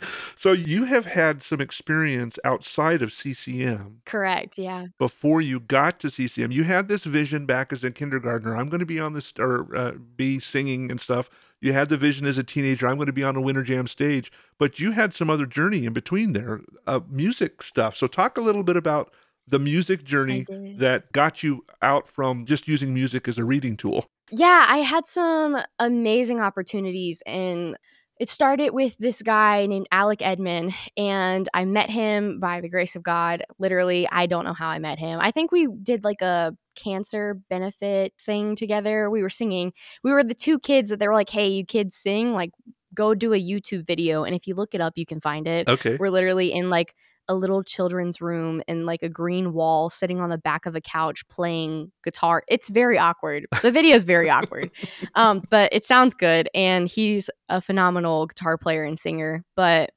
[0.36, 4.56] so you have had some experience outside of CCM Correct.
[4.58, 4.86] Yeah.
[4.98, 6.52] before you got to CCM.
[6.52, 8.56] You had this vision back as a kindergartner.
[8.56, 11.28] I'm going to be on this or uh, be singing and stuff.
[11.60, 12.86] You had the vision as a teenager.
[12.86, 15.86] I'm going to be on a Winter Jam stage, but you had some other journey
[15.86, 17.96] in between there, uh, music stuff.
[17.96, 19.12] So talk a little bit about
[19.48, 20.46] the music journey
[20.78, 24.06] that got you out from just using music as a reading tool.
[24.30, 27.76] Yeah, I had some amazing opportunities and
[28.20, 32.96] it started with this guy named Alec Edmond and I met him by the grace
[32.96, 33.44] of God.
[33.58, 35.20] Literally, I don't know how I met him.
[35.20, 39.08] I think we did like a cancer benefit thing together.
[39.08, 39.72] We were singing.
[40.02, 42.50] We were the two kids that they were like, "Hey, you kids sing, like
[42.94, 45.68] go do a YouTube video." And if you look it up, you can find it.
[45.68, 45.96] Okay.
[45.98, 46.94] We're literally in like
[47.28, 50.80] a little children's room and like a green wall sitting on the back of a
[50.80, 52.42] couch playing guitar.
[52.48, 53.46] It's very awkward.
[53.62, 54.70] The video is very awkward.
[55.14, 59.44] Um, but it sounds good and he's a phenomenal guitar player and singer.
[59.56, 59.90] But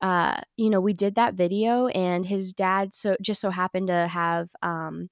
[0.00, 4.06] uh, you know, we did that video and his dad so just so happened to
[4.08, 5.10] have um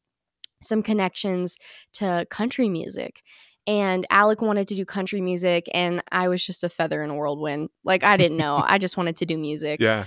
[0.62, 1.56] some connections
[1.94, 3.22] to country music.
[3.66, 7.14] And Alec wanted to do country music, and I was just a feather in a
[7.14, 7.70] whirlwind.
[7.84, 8.56] Like, I didn't know.
[8.66, 9.80] I just wanted to do music.
[9.80, 10.06] Yeah.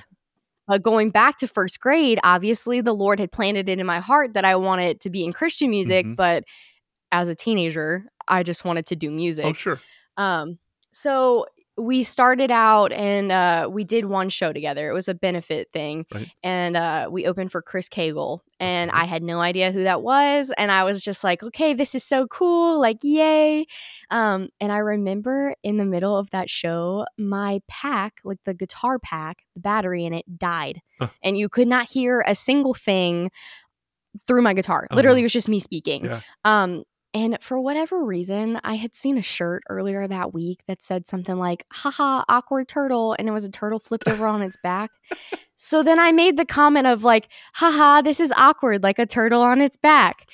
[0.68, 4.34] But going back to first grade, obviously the Lord had planted it in my heart
[4.34, 6.16] that I wanted to be in Christian music, Mhm.
[6.16, 6.44] but
[7.12, 9.46] as a teenager, I just wanted to do music.
[9.46, 9.80] Oh, sure.
[10.18, 10.58] Um,
[10.94, 11.46] so
[11.78, 14.90] we started out and uh, we did one show together.
[14.90, 16.32] It was a benefit thing, Right.
[16.42, 20.54] and uh, we opened for Chris Cagle, and I had no idea who that was,
[20.58, 23.66] and I was just like, okay, this is so cool, like yay!
[24.10, 28.98] Um, and I remember in the middle of that show, my pack, like the guitar
[28.98, 31.10] pack, the battery in it died, Huh.
[31.22, 33.32] and you could not hear a single thing
[34.28, 34.88] through my guitar.
[34.92, 36.06] Oh, Literally, it was just me speaking.
[36.06, 36.22] Yeah.
[36.46, 36.84] Um,
[37.16, 41.38] and for whatever reason, I had seen a shirt earlier that week that said something
[41.38, 43.16] like, haha, awkward turtle.
[43.18, 44.92] And it was a turtle flipped over on its back.
[45.56, 49.42] So then I made the comment of, like, haha, this is awkward, like a turtle
[49.42, 50.30] on its back.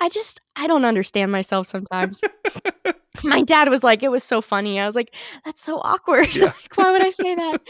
[0.00, 2.22] I just, I don't understand myself sometimes.
[3.22, 4.80] My dad was like, it was so funny.
[4.80, 6.28] I was like, that's so awkward.
[6.34, 6.44] Yeah.
[6.46, 7.60] like, why would I say that?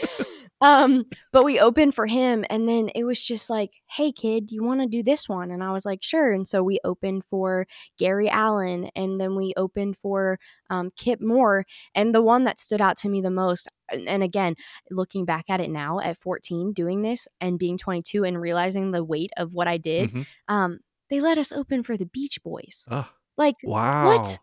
[0.61, 4.63] um, but we opened for him, and then it was just like, hey, kid, you
[4.63, 5.51] want to do this one?
[5.51, 6.31] And I was like, sure.
[6.33, 7.67] And so we opened for
[7.99, 10.39] Gary Allan, and then we opened for
[10.69, 11.65] um, Kip Moore.
[11.93, 14.55] And the one that stood out to me the most, and and again,
[14.89, 19.03] looking back at it now at 14, doing this and being 22 and realizing the
[19.03, 20.25] weight of what I did, Mhm.
[20.47, 22.85] um, they let us open for the Beach Boys.
[22.89, 24.07] Ah, Like, Wow.
[24.07, 24.39] what?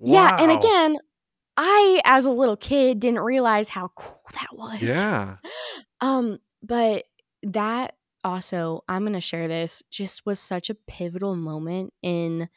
[0.00, 0.36] Yeah.
[0.40, 0.98] And again,
[1.60, 4.82] I, as a little kid, didn't realize how cool that was.
[4.82, 5.36] Yeah.
[6.00, 7.06] Um, but
[7.42, 12.48] that also, I'm gonna share this, just was such a pivotal moment in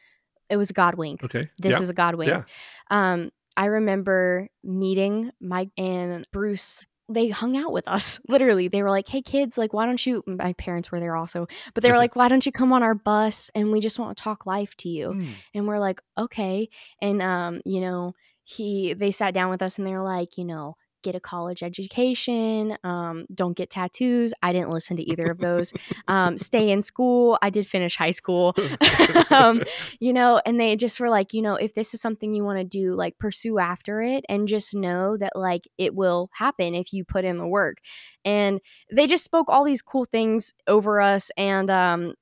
[0.48, 1.24] it was a God wink.
[1.24, 1.50] Okay.
[1.58, 1.82] This yeah.
[1.82, 2.30] is a God wink.
[2.30, 2.44] Yeah.
[2.92, 6.86] Um, I remember meeting Mike and Bruce.
[7.10, 8.20] They hung out with us.
[8.28, 11.48] Literally, they were like, "Hey, kids, like, why don't you?" My parents were there also,
[11.74, 14.16] but they were like, "Why don't you come on our bus and we just want
[14.16, 15.28] to talk life to you?" Mm.
[15.56, 16.70] And we're like, "Okay."
[17.02, 20.46] And um, you know, he they sat down with us and they were like, you
[20.46, 24.34] know, get a college education, um, don't get tattoos.
[24.42, 25.74] I didn't listen to either of those.
[26.08, 27.38] um, stay in school.
[27.42, 28.56] I did finish high school.
[29.30, 29.62] um,
[30.00, 32.60] you know, and they just were like, you know, if this is something you want
[32.60, 36.94] to do, like pursue after it and just know that like it will happen if
[36.94, 37.78] you put in the work.
[38.24, 38.60] And
[38.92, 41.32] they just spoke all these cool things over us.
[41.38, 42.14] And um,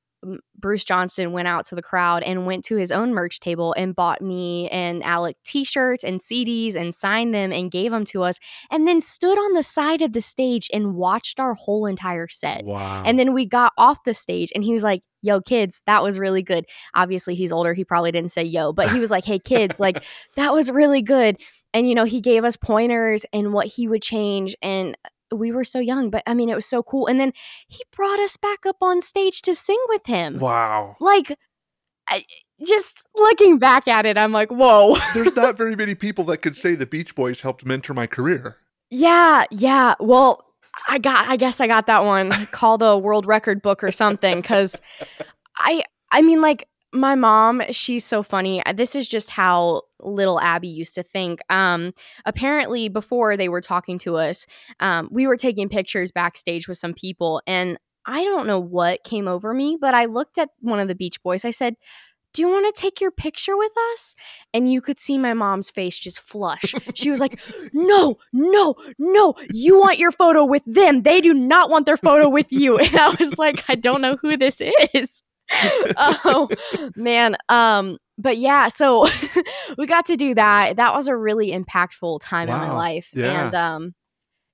[0.57, 3.95] Bruce Johnston went out to the crowd and went to his own merch table and
[3.95, 8.37] bought me and Alec t-shirts and CDs and signed them and gave them to us
[8.69, 12.65] and then stood on the side of the stage and watched our whole entire set.
[12.65, 13.03] Wow.
[13.05, 16.17] And then we got off the stage and he was like, Yo, kids, that was
[16.17, 16.65] really good.
[16.93, 17.73] Obviously, he's older.
[17.73, 20.01] He probably didn't say yo, but he was like, Hey, kids, like,
[20.37, 21.35] that was really good.
[21.73, 24.55] And, you know, he gave us pointers and what he would change.
[24.61, 24.97] And
[25.33, 27.07] we were so young, but I mean, it was so cool.
[27.07, 27.33] And then
[27.67, 30.39] he brought us back up on stage to sing with him.
[30.39, 30.95] wow.
[30.99, 31.37] Like,
[32.07, 32.25] I,
[32.65, 34.97] just looking back at it, I'm like, whoa.
[35.13, 38.57] There's not very many people that could say the Beach Boys helped mentor my career.
[38.89, 39.95] Yeah, yeah.
[39.99, 40.45] Well,
[40.87, 42.47] I got I guess I got that one.
[42.47, 44.79] Call the world record book or something cuz
[45.57, 48.61] I I mean like my mom, she's so funny.
[48.73, 51.41] This is just how little Abby used to think.
[51.49, 51.93] Um
[52.25, 54.45] apparently before they were talking to us,
[54.79, 59.27] um we were taking pictures backstage with some people and I don't know what came
[59.27, 61.45] over me, but I looked at one of the Beach Boys.
[61.45, 61.75] I said,
[62.33, 64.15] do you want to take your picture with us?
[64.53, 66.75] And you could see my mom's face just flush.
[66.93, 67.39] She was like,
[67.73, 71.01] No, no, no, you want your photo with them.
[71.01, 72.77] They do not want their photo with you.
[72.89, 74.61] And I was like, I don't know who this
[74.93, 75.23] is.
[75.97, 76.49] oh
[76.95, 77.37] man.
[77.49, 79.05] Um, but yeah, so
[79.77, 80.75] we got to do that.
[80.75, 83.11] That was a really impactful time in my life.
[83.13, 83.45] Yeah.
[83.45, 83.95] And um,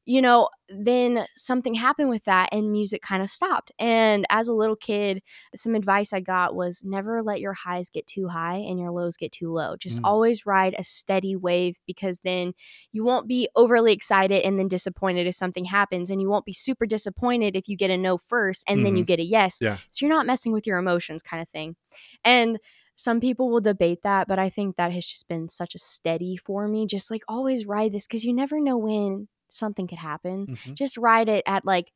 [0.06, 3.72] you know, then something happened with that and music kind of stopped.
[3.80, 5.22] And as a little kid,
[5.56, 9.18] some advice I got was never let your highs get too high and your lows
[9.18, 9.76] get too low.
[9.76, 10.06] Just Mm.
[10.06, 12.54] always ride a steady wave because then
[12.92, 16.10] you won't be overly excited and then disappointed if something happens.
[16.12, 19.04] And you won't be super disappointed if you get a no first and then you
[19.04, 19.58] get a yes.
[19.60, 19.78] Yeah.
[19.90, 21.76] So you're not messing with your emotions, kind of thing.
[22.24, 22.60] And
[22.96, 26.38] some people will debate that, but I think that has just been such a steady
[26.38, 26.86] for me.
[26.86, 30.48] Just like always ride this because you never know when something could happen.
[30.48, 30.76] Mhm.
[30.76, 31.92] Just ride it at like,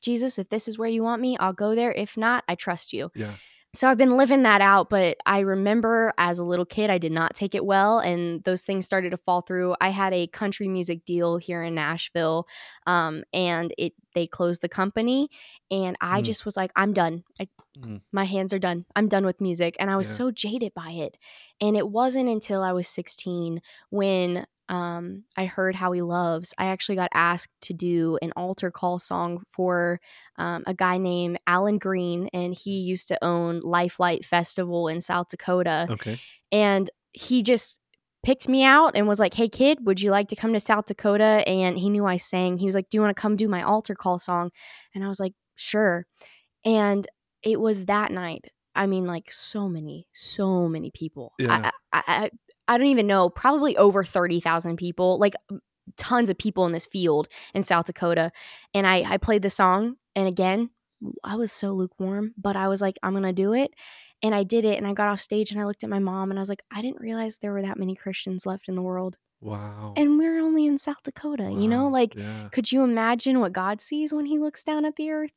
[0.00, 1.92] Jesus, if this is where you want me, I'll go there.
[1.92, 3.10] If not, I trust you.
[3.16, 3.34] Yeah.
[3.74, 7.12] So I've been living that out, but I remember as a little kid, I did
[7.12, 9.76] not take it well, and those things started to fall through.
[9.80, 12.46] I had a country music deal here in Nashville,
[12.86, 15.28] um, and it they closed the company,
[15.70, 16.24] and I Mm.
[16.24, 17.24] just was like, I'm done.
[17.40, 18.00] I, Mm.
[18.10, 18.86] My hands are done.
[18.96, 20.14] I'm done with music, and I was Yeah.
[20.16, 21.16] so jaded by it.
[21.60, 26.54] And it wasn't until I was 16 when um, I heard How He Loves.
[26.58, 30.00] I actually got asked to do an altar call song for
[30.36, 35.28] um, a guy named Alan Green, and he used to own Lifelight Festival in South
[35.28, 35.86] Dakota.
[35.90, 36.18] Okay.
[36.52, 37.80] And he just
[38.22, 40.86] picked me out and was like, Hey, kid, would you like to come to South
[40.86, 41.42] Dakota?
[41.46, 42.58] And he knew I sang.
[42.58, 44.50] He was like, Do you want to come do my altar call song?
[44.94, 46.06] And I was like, Sure.
[46.64, 47.06] And
[47.42, 48.46] it was that night.
[48.74, 51.32] I mean, like so many, so many people.
[51.38, 51.70] Yeah.
[51.92, 52.30] I, I, I,
[52.68, 55.34] I don't even know, probably over 30,000 people, like
[55.96, 58.30] tons of people in this field in South Dakota.
[58.74, 59.96] And I, I played the song.
[60.14, 60.70] And again,
[61.24, 63.72] I was so lukewarm, but I was like, I'm going to do it.
[64.22, 64.78] And I did it.
[64.78, 66.62] And I got off stage and I looked at my mom and I was like,
[66.70, 69.16] I didn't realize there were that many Christians left in the world.
[69.40, 69.94] Wow.
[69.96, 71.88] And we're only in South Dakota, you know?
[71.88, 72.48] Like, yeah.
[72.50, 75.30] could you imagine what God sees when he looks down at the earth?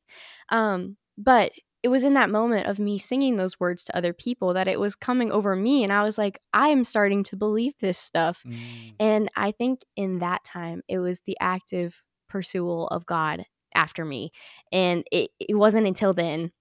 [0.48, 4.54] Um, but it was in that moment of me singing those words to other people
[4.54, 5.82] that it was coming over me.
[5.82, 8.44] And I was like, I am starting to believe this stuff.
[8.46, 8.94] Mm.
[9.00, 14.30] And I think in that time, it was the active pursual of God after me.
[14.70, 16.52] And it, it wasn't until then.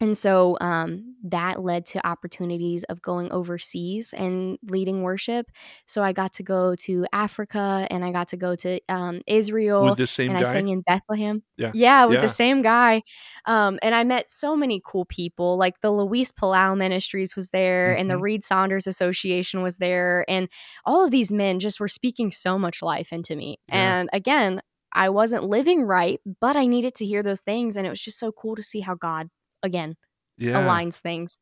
[0.00, 5.50] And so um, that led to opportunities of going overseas and leading worship.
[5.86, 9.84] So I got to go to Africa and I got to go to um, Israel
[9.84, 11.42] With this same and I sang in Bethlehem.
[11.56, 11.72] Yeah.
[11.74, 12.20] Yeah, with Yeah.
[12.22, 13.02] the same guy.
[13.46, 15.56] Um, and I met so many cool people.
[15.56, 18.22] Like the Luis Palau Ministries was there, and the Mhm.
[18.22, 20.48] Reid Saunders Association was there, and
[20.84, 23.58] all of these men just were speaking so much life into me.
[23.68, 24.00] Yeah.
[24.00, 24.60] And again,
[24.92, 28.18] I wasn't living right, but I needed to hear those things, and it was just
[28.18, 29.28] so cool to see how God
[29.62, 29.96] again
[30.36, 30.56] Yeah.
[30.58, 31.38] aligns things.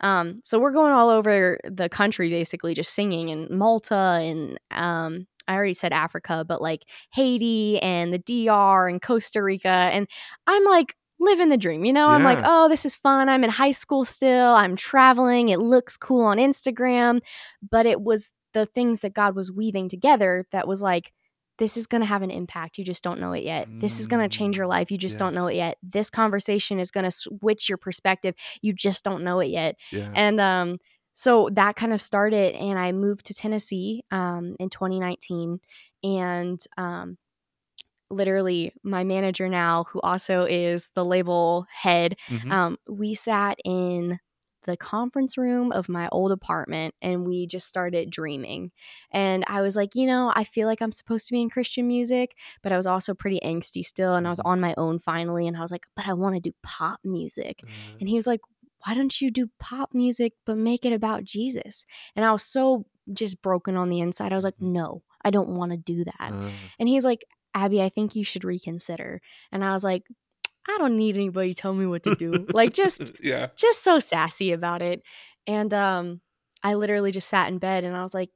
[0.00, 5.26] Um, so we're going all over the country basically just singing in Malta and um,
[5.48, 9.68] I already said Africa, but like Haiti and the DR and Costa Rica.
[9.68, 10.06] And
[10.46, 12.08] I'm like living the dream, you know?
[12.10, 13.28] I'm like, oh, this is fun.
[13.28, 14.54] I'm in high school still.
[14.54, 15.48] I'm traveling.
[15.48, 17.20] It looks cool on Instagram.
[17.68, 21.12] But it was the things that God was weaving together that was like,
[21.60, 22.78] this is going to have an impact.
[22.78, 23.68] You just don't know it yet.
[23.80, 24.90] This is going to change your Mm, life.
[24.90, 25.76] You just don't know it yet.
[25.82, 28.34] This conversation is going to switch your perspective.
[28.62, 29.76] You just don't know it yet.
[29.92, 30.10] Yeah.
[30.14, 30.78] And um,
[31.14, 35.60] so that kind of started, and I moved to Tennessee um, in 2019.
[36.02, 37.18] And um,
[38.10, 42.50] literally, my manager now, who also is the label head, Mhm.
[42.50, 44.18] um, we sat in
[44.66, 48.70] the conference room of my old apartment and we just started dreaming.
[49.10, 51.86] And I was like, you know, I feel like I'm supposed to be in Christian
[51.88, 54.14] music, but I was also pretty angsty still.
[54.16, 54.46] And I was Mhm.
[54.50, 55.46] on my own finally.
[55.48, 57.60] And I was like, but I want to do pop music.
[57.64, 57.66] Uh,
[58.00, 58.40] And he was like,
[58.86, 61.84] why don't you do pop music, but make it about Jesus?
[62.16, 64.32] And I was so just broken on the inside.
[64.32, 64.72] I was like, Mhm.
[64.72, 66.30] no, I don't want to do that.
[66.32, 69.20] uh, And he's like, Abby, I think you should reconsider.
[69.52, 70.04] And I was like,
[70.68, 72.46] I don't need anybody tell me what to do.
[72.52, 73.48] like, just yeah.
[73.56, 75.02] just so sassy about it.
[75.46, 76.20] And um,
[76.62, 78.30] I literally just sat in bed and I was like,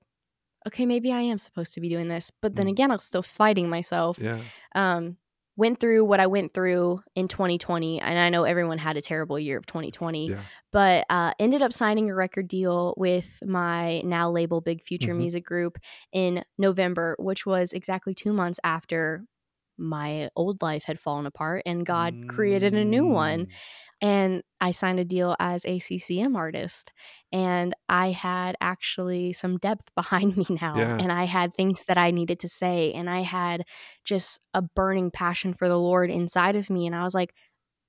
[0.66, 2.30] okay, maybe I am supposed to be doing this.
[2.40, 2.70] But then Mm.
[2.70, 4.18] again, I was still fighting myself.
[4.18, 4.38] Yeah.
[4.74, 5.18] Um,
[5.56, 8.00] went through what I went through in 2020.
[8.00, 10.40] And I know everyone had a terrible year of 2020, Yeah.
[10.72, 15.18] but uh, ended up signing a record deal with my now label Big Future Mhm.
[15.18, 15.78] Music Group
[16.12, 19.26] in November, which was exactly two months after
[19.76, 23.48] my old life had fallen apart and God created a new one Mm.
[24.00, 26.92] and I signed a deal as a CCM artist.
[27.32, 30.76] And I had actually some depth behind me now.
[30.78, 30.96] Yeah.
[31.00, 32.92] And I had things that I needed to say.
[32.92, 33.64] And I had
[34.04, 36.86] just a burning passion for the Lord inside of me.
[36.86, 37.34] And I was like,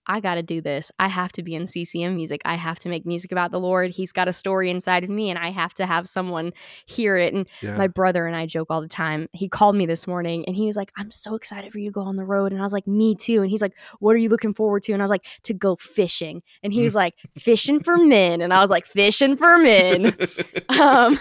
[0.08, 0.92] I got to do this.
[1.00, 2.42] I have to be in CCM music.
[2.46, 3.92] I have to make music about the Lord.
[3.92, 6.54] He's got a story inside of me, and I have to have someone
[6.86, 7.34] hear it.
[7.34, 7.76] And Yeah.
[7.76, 9.28] my brother and I joke all the time.
[9.34, 11.94] He called me this morning and he was like, I'm so excited for you to
[11.94, 12.52] go on the road.
[12.52, 13.42] And I was like, Me too.
[13.42, 14.94] And he's like, What are you looking forward to?
[14.94, 16.42] And I was like, To go fishing.
[16.64, 18.42] And he was like, Fishing for men.
[18.42, 20.16] And I was like, Fishing for men.
[20.80, 21.18] um,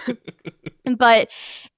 [0.97, 1.29] but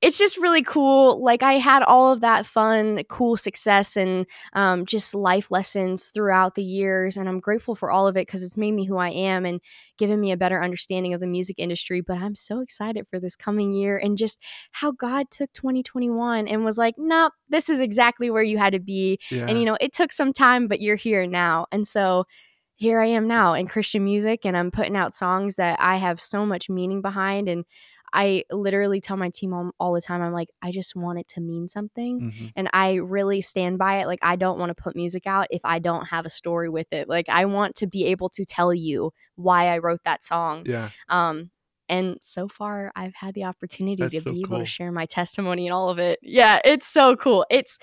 [0.02, 1.24] it's just really cool.
[1.24, 6.56] Like I had all of that fun, cool success, and um, just life lessons throughout
[6.56, 9.10] the years, and I'm grateful for all of it because it's made me who I
[9.10, 9.62] am and
[9.98, 12.02] given me a better understanding of the music industry.
[12.02, 14.40] But I'm so excited for this coming year and just
[14.72, 18.80] how God took 2021 and was like, "Nope, this is exactly where you had to
[18.80, 19.46] be." yeah.
[19.48, 22.26] And you know, it took some time, but you're here now, and so
[22.76, 26.22] here I am now in Christian music, and I'm putting out songs that I have
[26.22, 27.66] so much meaning behind and.
[28.14, 31.28] I literally tell my team all, all the time, I'm like, I just want it
[31.30, 32.32] to mean something.
[32.32, 32.52] Mhm.
[32.56, 34.08] And I really stand by it.
[34.08, 36.88] Like, I don't want to put music out if I don't have a story with
[36.92, 37.10] it.
[37.10, 40.64] Like, I want to be able to tell you why I wrote that song.
[40.66, 40.90] Yeah.
[41.10, 41.52] Um,
[41.90, 44.60] and so far, I've had the opportunity That's to so be able cool.
[44.60, 46.20] to share my testimony and all of it.
[46.22, 47.46] Yeah, it's so cool.
[47.50, 47.78] It's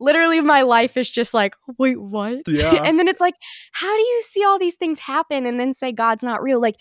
[0.00, 2.38] literally my life is just like, wait, what?
[2.48, 2.82] Yeah.
[2.82, 3.34] and then it's like,
[3.72, 6.60] how do you see all these things happen and then say God's not real?
[6.60, 6.76] Like,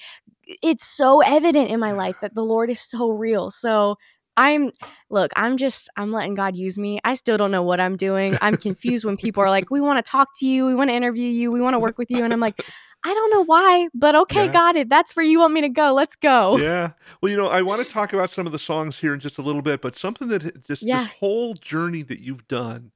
[0.62, 3.52] it's so evident in my life that the Lord is so real.
[3.52, 3.96] So
[4.38, 4.72] I'm
[5.10, 7.00] look, I'm just I'm letting God use me.
[7.04, 8.38] I still don't know what I'm doing.
[8.42, 10.96] I'm confused when people are like, "We want to talk to you, we want to
[10.96, 12.56] interview you, we want to work with you." And I'm like,
[13.04, 14.52] "I don't know why, but okay, Yeah.
[14.52, 16.92] God, if that's where you want me to go, let's go." Yeah.
[17.22, 19.38] Well, you know, I want to talk about some of the songs here in just
[19.38, 21.00] a little bit, but something that just Yeah.
[21.04, 22.92] this whole journey that you've done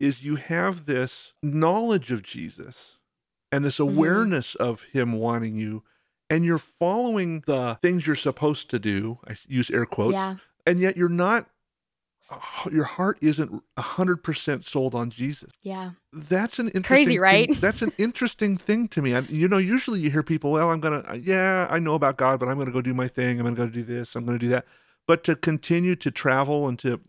[0.00, 2.96] is you have this knowledge of Jesus
[3.52, 3.92] and this Mhm.
[3.92, 5.84] awareness of him wanting you
[6.30, 9.18] and you're following the things you're supposed to do.
[9.28, 10.14] I use air quotes.
[10.14, 10.36] Yeah.
[10.66, 11.48] And yet you're not
[12.30, 12.38] uh,
[12.70, 15.50] your heart isn't 100% sold on Jesus.
[15.62, 15.90] Yeah.
[16.12, 17.60] That's an interesting Crazy, thing- right?
[17.60, 19.14] That's an interesting thing to me.
[19.14, 22.38] I, you know, usually you hear people, well, I'm gonna, yeah, I know about God,
[22.38, 23.40] but I'm gonna go do my thing.
[23.40, 24.14] I'm gonna go do this.
[24.14, 24.64] I'm gonna do that.
[25.08, 27.00] But to continue to travel and to,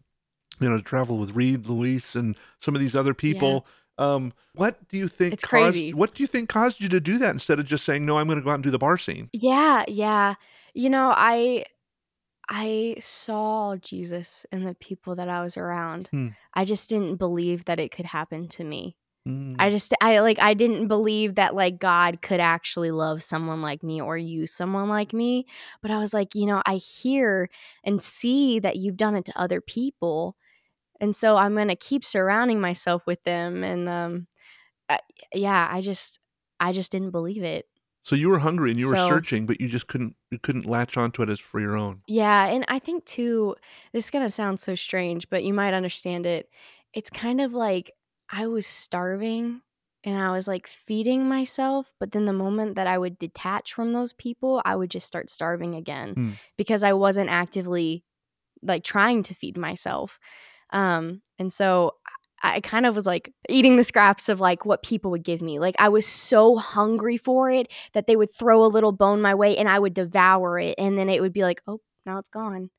[0.60, 3.68] you know, to travel with Reid, Luis, and some of these other people,
[4.02, 5.34] um, what do you think?
[5.34, 5.94] It's caused, crazy.
[5.94, 8.28] What do you think caused you to do that instead of just saying, no, I'm
[8.28, 9.30] gonna go out and do the bar scene?
[9.32, 10.36] Yeah, yeah.
[10.74, 11.66] You know, I
[12.50, 16.10] I saw Jesus in the people that I was around.
[16.12, 16.30] Hmm.
[16.54, 18.98] I just didn't believe that it could happen to me.
[19.60, 23.84] I just I like I didn't believe that like God could actually love someone like
[23.84, 25.46] me or use someone like me,
[25.84, 27.48] but I was like, you know, I hear
[27.84, 30.36] and see that you've done it to other people.
[31.02, 34.28] And so I'm going to keep surrounding myself with them and um
[34.90, 35.00] I,
[35.34, 36.20] yeah, I just
[36.60, 37.66] I just didn't believe it.
[38.04, 40.98] so you were hungry and you were searching, but you just couldn't, you couldn't latch
[40.98, 42.02] onto it as for your own.
[42.08, 43.56] Yeah, and I think too,
[43.94, 46.50] this is gonna sound so strange, but you might understand it.
[46.94, 47.92] It's kind of like
[48.30, 49.62] I was starving
[50.04, 51.94] and I was like feeding myself.
[52.00, 55.30] But then the moment that I would detach from those people, I would just start
[55.30, 56.34] starving again Mm.
[56.58, 58.04] because I wasn't actively
[58.64, 60.20] like trying to feed myself.
[60.72, 61.94] Um, and so
[62.44, 65.60] I kind of was like eating the scraps of like what people would give me.
[65.60, 69.36] Like I was so hungry for it that they would throw a little bone my
[69.36, 70.76] way and I would devour it.
[70.78, 72.72] And then it would be like, oh, now it's gone.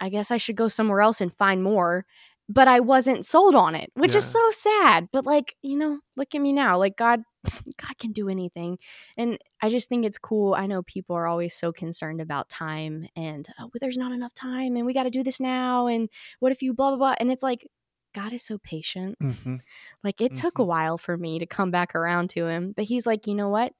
[0.00, 2.06] I guess I should go somewhere else and find more.
[2.52, 5.08] But I wasn't sold on it, which is so sad.
[5.12, 6.76] But like, you know, look at me now.
[6.78, 7.22] Like God
[7.80, 8.76] God can do anything.
[9.16, 10.54] And I just think it's cool.
[10.54, 14.34] I know people are always so concerned about time and oh, well, there's not enough
[14.34, 15.86] time and we got to do this now.
[15.86, 16.08] And
[16.40, 17.14] what if you blah, blah, blah.
[17.20, 17.66] And it's like,
[18.14, 19.16] God is so patient.
[19.22, 19.56] Mm-hmm.
[20.02, 20.66] Like it took a Mhm.
[20.66, 22.72] while for me to come back around to him.
[22.74, 23.72] But he's like, you know what?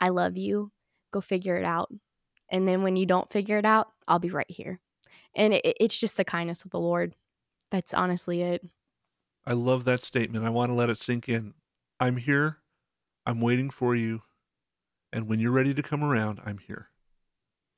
[0.00, 0.72] I love you.
[1.12, 1.90] Go figure it out.
[2.50, 4.80] And then when you don't figure it out, I'll be right here.
[5.36, 7.14] And it, it's just the kindness of the Lord.
[7.70, 8.64] That's honestly it.
[9.46, 10.44] I love that statement.
[10.44, 11.54] I want to let it sink in.
[12.00, 12.58] I'm here.
[13.26, 14.22] I'm waiting for you.
[15.12, 16.88] And when you're ready to come around, I'm here.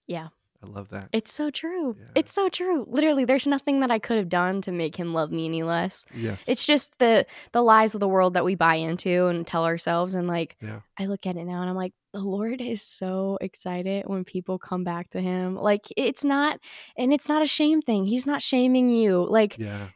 [0.07, 0.29] Yeah.
[0.67, 1.09] I love that.
[1.13, 1.97] It's so true.
[1.99, 2.07] Yeah.
[2.15, 2.85] It's so true.
[2.89, 6.05] Literally, there's nothing that I could have done to make him love me any less.
[6.15, 6.39] yes.
[6.47, 10.15] It's just the the lies of the world that we buy into and tell ourselves.
[10.15, 10.81] And like, Yeah.
[10.99, 14.59] I look at it now and I'm like, the Lord is so excited when people
[14.59, 15.55] come back to Him.
[15.55, 16.59] Like, it's not,
[16.97, 18.07] and it's not a shame thing.
[18.07, 19.23] He's not shaming you.
[19.29, 19.89] Like, yeah.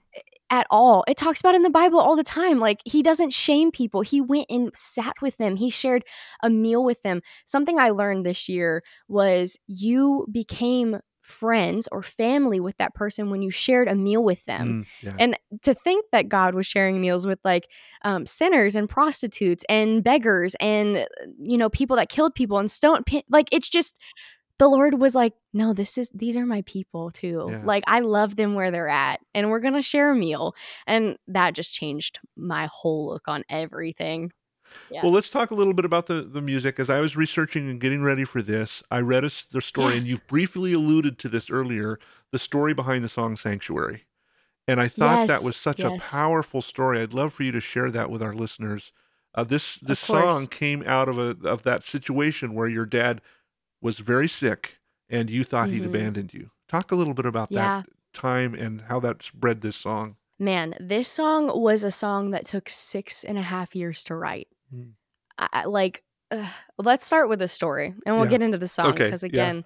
[0.51, 1.05] At all.
[1.07, 2.59] It talks about in the Bible all the time.
[2.59, 4.03] Like he doesn't shame people.
[4.03, 5.57] He went and sat with them.
[5.57, 6.05] He shared
[6.43, 7.23] a meal with them.
[7.47, 13.41] Something I learned this year was you became friends or family with that person when
[13.41, 14.83] you shared a meal with them.
[14.83, 15.15] Mm, yeah.
[15.19, 17.69] And to think that God was sharing meals with like
[18.03, 21.07] um, sinners and prostitutes and beggars and
[21.41, 23.99] you know people that killed people and stone like it's just
[24.61, 27.49] the Lord was like, no, this is these are my people too.
[27.49, 27.63] Yeah.
[27.65, 30.55] Like I love them where they're at, and we're gonna share a meal,
[30.87, 34.33] and that just changed my whole look on everything.
[34.91, 35.01] Yeah.
[35.03, 36.79] Well, let's talk a little bit about the, the music.
[36.79, 39.99] As I was researching and getting ready for this, I read a the story, Yeah.
[40.01, 41.99] and you've briefly alluded to this earlier
[42.31, 44.05] the story behind the song Sanctuary.
[44.69, 46.07] And I thought that was such yes.
[46.07, 47.01] a powerful story.
[47.01, 48.93] I'd love for you to share that with our listeners.
[49.35, 53.23] Uh, this this song came out of a of that situation where your dad
[53.81, 54.79] was very sick
[55.09, 55.87] and you thought he'd Mhm.
[55.87, 56.51] abandoned you.
[56.69, 57.83] Talk a little bit about Yeah.
[57.83, 60.17] that time and how that spread this song.
[60.39, 64.49] Man, this song was a song that took six and a half years to write.
[64.73, 64.93] Mm.
[65.39, 66.03] I, like,
[66.79, 68.31] let's start with the story, and we'll Yeah.
[68.31, 69.29] get into the song Okay, because yeah.
[69.29, 69.65] again,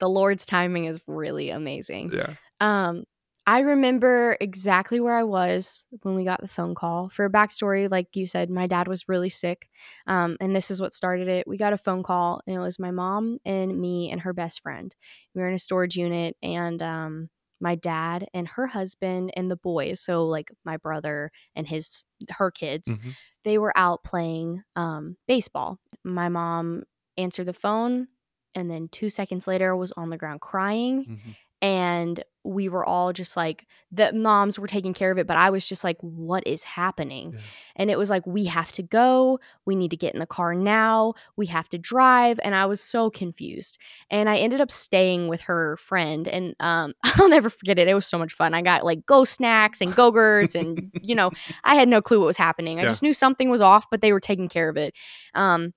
[0.00, 2.10] the Lord's timing is really amazing.
[2.12, 2.34] Yeah.
[2.60, 3.04] Um,
[3.50, 7.08] I remember exactly where I was when we got the phone call.
[7.08, 9.68] For a backstory, like you said, my dad was really sick.
[10.06, 11.48] Um, and this is what started it.
[11.48, 14.62] We got a phone call, and it was my mom and me and her best
[14.62, 14.94] friend.
[15.34, 17.28] We were in a storage unit, and um,
[17.60, 22.04] my dad and her husband and the boys, so like my brother and his
[22.38, 23.16] her kids, Mhm.
[23.42, 25.80] they were out playing um, baseball.
[26.04, 26.84] My mom
[27.16, 28.06] answered the phone,
[28.54, 31.34] and then two seconds later was on the ground crying Mhm.
[31.62, 35.50] And we were all just like the moms were taking care of it but i
[35.50, 37.32] was just like what is happening?
[37.34, 37.40] Yeah.
[37.76, 39.38] and it was like we have to go.
[39.66, 41.12] We need to get in the car now.
[41.36, 42.40] We have to drive.
[42.42, 43.78] And i was so confused.
[44.10, 47.88] And i ended up staying with her friend and um, i'll never forget it.
[47.88, 48.54] It was so much fun.
[48.54, 51.30] I got like go snacks and go-gurts and you know
[51.64, 52.78] i had no clue what was happening.
[52.78, 52.88] I Yeah.
[52.88, 54.94] just knew something was off but they were taking care of it.
[55.34, 55.74] Um,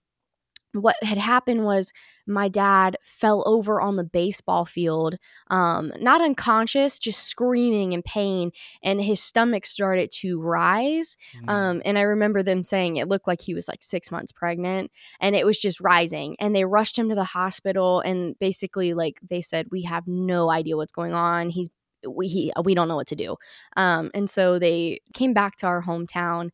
[0.73, 1.91] what had happened was
[2.25, 5.17] my dad fell over on the baseball field
[5.49, 8.51] um, not unconscious just screaming in pain
[8.83, 11.49] and his stomach started to rise Mm.
[11.49, 14.91] um, and i remember them saying it looked like he was like six months pregnant
[15.19, 19.19] and it was just rising and they rushed him to the hospital and basically like
[19.27, 21.69] they said we have no idea what's going on he's
[22.07, 23.35] we, he, we don't know what to do
[23.77, 26.49] um, and so they came back to our hometown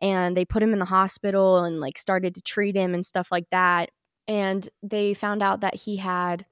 [0.00, 3.30] and they put him in the hospital and like started to treat him and stuff
[3.30, 3.90] like that
[4.28, 6.44] and they found out that he had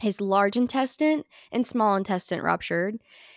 [0.00, 1.22] his large intestine
[1.52, 2.96] and small intestine ruptured.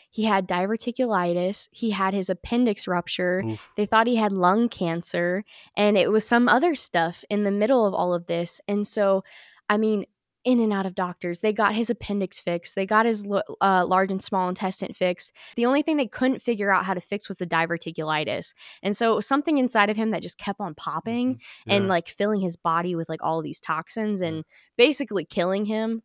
[0.09, 1.67] He had diverticulitis.
[1.71, 3.43] He had his appendix rupture.
[3.45, 3.67] Oof.
[3.75, 5.43] they thought he had lung cancer
[5.75, 9.23] and it was some other stuff in the middle of all of this and so
[9.69, 10.05] i mean
[10.45, 11.41] in and out of doctors.
[11.41, 12.75] They got his appendix fixed.
[12.75, 13.27] They got his
[13.61, 15.33] uh, large and small intestine fixed.
[15.55, 18.53] The only thing they couldn't figure out how to fix was the diverticulitis.
[18.83, 21.39] And so it was something inside of him that just kept on popping Mhm.
[21.67, 24.27] and like filling his body with like all these toxins Yeah.
[24.27, 24.45] and
[24.77, 26.03] basically killing him.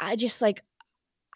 [0.00, 0.62] I just like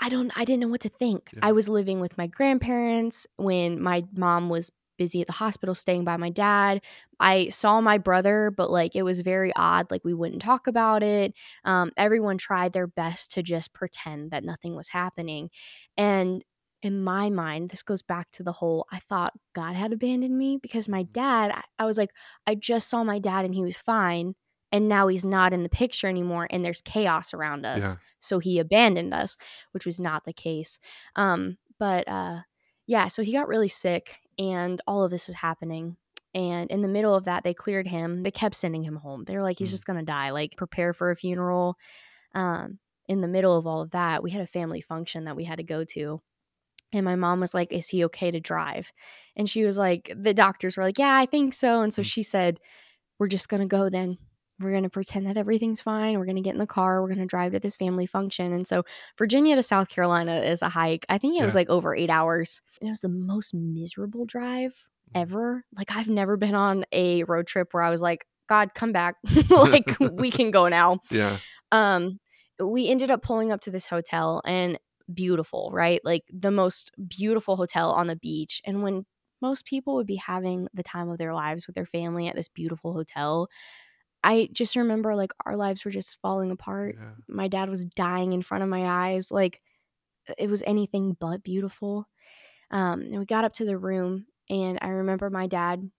[0.03, 1.29] i don't i didn't know what to think.
[1.35, 1.41] Yeah.
[1.43, 6.05] i was living with my grandparents when my mom was busy at the hospital staying
[6.05, 6.83] by my dad
[7.21, 11.03] i saw my brother but like it was very odd like we wouldn't talk about
[11.03, 11.33] it
[11.65, 15.49] um, everyone tried their best to just pretend that nothing was happening
[15.97, 16.45] and
[16.83, 20.59] in my mind, this goes back to the whole I thought God had abandoned me
[20.61, 22.11] because my dad, I, I was like,
[22.47, 24.35] I just saw my dad and he was fine.
[24.73, 27.83] And now he's not in the picture anymore and there's chaos around us.
[27.83, 27.95] Yeah.
[28.21, 29.37] So he abandoned us,
[29.73, 30.79] which was not the case.
[31.17, 32.41] Um, but uh,
[32.91, 35.97] yeah, so he got really sick and all of this is happening.
[36.35, 38.23] And in the middle of that, they cleared him.
[38.23, 39.23] They kept sending him home.
[39.25, 39.77] They're like, he's Mm.
[39.77, 41.77] just going to die, like, prepare for a funeral.
[42.35, 45.45] Um, in the middle of all of that, we had a family function that we
[45.45, 46.21] had to go to.
[46.93, 48.93] And my mom was like, Is he okay to drive?
[49.37, 51.83] And she was like, The doctors were like, Yeah, I think so.
[51.83, 52.07] And so Mm.
[52.13, 52.59] she said,
[53.21, 54.19] We're just going to go then.
[54.61, 56.19] We're going to pretend that everything's fine.
[56.19, 57.01] We're going to get in the car.
[57.01, 58.53] We're going to drive to this family function.
[58.53, 58.85] And so
[59.19, 61.07] Virginia to South Carolina is a hike.
[61.09, 62.61] I think it was like over eight hours.
[62.81, 65.23] And it was the most miserable drive Mm.
[65.23, 65.65] ever.
[65.77, 69.17] Like, I've never been on a road trip where I was like, God, come back.
[69.51, 71.39] like, we can go now Yeah.
[71.73, 72.21] um
[72.63, 74.79] we ended up pulling up to this hotel and
[75.13, 79.05] beautiful right like the most beautiful hotel on the beach and when
[79.43, 82.49] most people would be having the time of their lives with their family at this
[82.49, 83.49] beautiful hotel
[84.25, 86.97] i just remember like our lives were just falling apart.
[86.99, 87.11] Yeah.
[87.29, 89.59] my dad was dying in front of my eyes like
[90.39, 92.07] it was anything but beautiful.
[92.71, 95.91] Um and we got up to the room and i remember my dad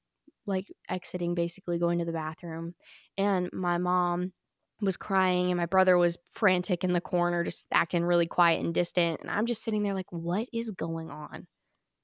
[0.46, 2.74] like exiting basically going to the bathroom
[3.18, 4.34] and my mom
[4.82, 8.74] was crying and my brother was frantic in the corner just acting really quiet and
[8.74, 11.48] distant and i'm just sitting there like what is going on?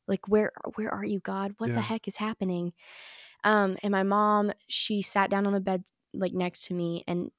[0.08, 1.54] Like where where are you god?
[1.58, 1.76] What Yeah.
[1.76, 2.74] the heck is happening?
[3.44, 5.84] Um and my mom she sat down on the bed
[6.20, 7.32] like next to me and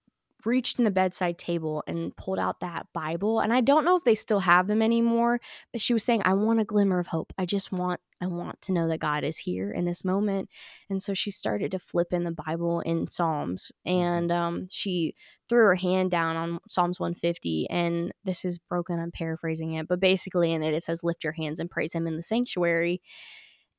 [0.44, 4.04] reached in the bedside table and pulled out that bible and i don't know if
[4.04, 5.40] they still have them anymore
[5.72, 7.32] but she was saying i want a glimmer of hope.
[7.36, 10.48] I just want i want to know that god is here in this moment.
[10.90, 15.14] And so she started to flip in the bible in psalms and um, she
[15.48, 20.00] threw her hand down on psalms 150 and this is broken i'm paraphrasing it but
[20.00, 23.00] basically in it it says lift your hands and praise him in the sanctuary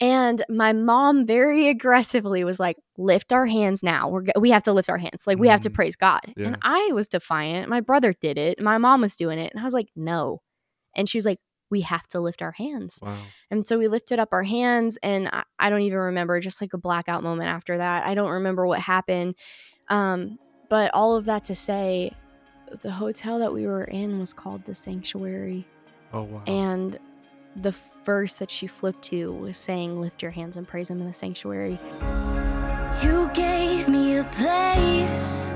[0.02, 4.10] and my mom very aggressively was like, "Lift our hands now.
[4.10, 5.26] We're we have to lift our hands.
[5.28, 5.74] Like we have to Mm.
[5.76, 6.48] praise God." Yeah.
[6.48, 7.70] And I was defiant.
[7.70, 8.62] My brother did it.
[8.62, 10.42] My mom was doing it, and I was like, "No."
[10.96, 11.40] And she was like,
[11.70, 13.18] "We have to lift our hands." Wow.
[13.52, 16.74] And so we lifted up our hands, and I, I don't even remember, just like
[16.74, 18.06] a blackout moment after that.
[18.06, 19.36] I don't remember what happened.
[19.90, 20.38] Um,
[20.70, 22.12] but all of that to say,
[22.82, 25.66] the hotel that we were in was called the Sanctuary.
[26.14, 26.44] Oh wow.
[26.48, 27.00] And
[27.62, 31.08] the verse that she flipped to was saying, Lift your hands and praise him in
[31.08, 31.80] the sanctuary.
[33.04, 35.52] You gave me a place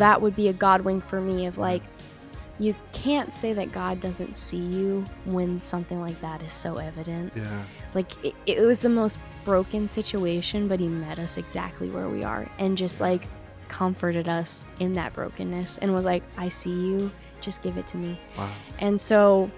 [0.00, 1.82] that would be a God wink for me of like,
[2.58, 7.32] you can't say that God doesn't see you when something like that is so evident.
[7.34, 7.62] Yeah.
[7.94, 12.22] Like, it, it was the most broken situation, but He met us exactly where we
[12.22, 13.26] are and just like
[13.68, 17.96] comforted us in that brokenness and was like, I see you, just give it to
[17.96, 18.20] me.
[18.36, 18.50] Wow.
[18.78, 19.50] And so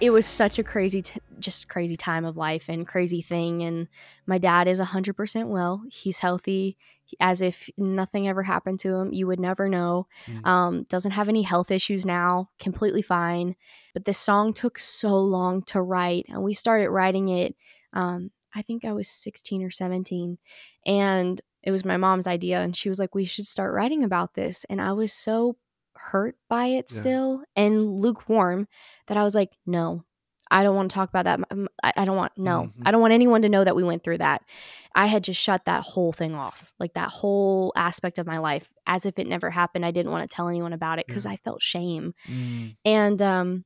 [0.00, 3.62] it was such a crazy, t- just crazy time of life and crazy thing.
[3.62, 3.88] And
[4.26, 5.82] my dad is 100% well.
[5.90, 6.76] He's healthy,
[7.20, 9.12] as if nothing ever happened to him.
[9.12, 10.06] You would never know.
[10.26, 10.46] Mm.
[10.46, 13.56] Um, doesn't have any health issues now, completely fine.
[13.94, 16.26] But this song took so long to write.
[16.28, 17.56] And we started writing it,
[17.92, 20.38] um, I think I was 16 or 17.
[20.86, 22.60] And it was my mom's idea.
[22.60, 24.64] And she was like, we should start writing about this.
[24.70, 25.56] And I was so
[25.94, 26.96] hurt by it Yeah.
[26.96, 28.68] still and lukewarm
[29.08, 30.04] that I was like, no,
[30.50, 31.40] I don't want to talk about that.
[31.82, 32.82] I, don't want, no, Mhm.
[32.86, 34.42] I don't want anyone to know that we went through that.
[34.94, 38.68] I had just shut that whole thing off, like that whole aspect of my life,
[38.86, 39.84] as if it never happened.
[39.84, 41.32] I didn't want to tell anyone about it because Yeah.
[41.32, 42.14] I felt shame.
[42.26, 42.76] Mm.
[42.84, 43.64] And um,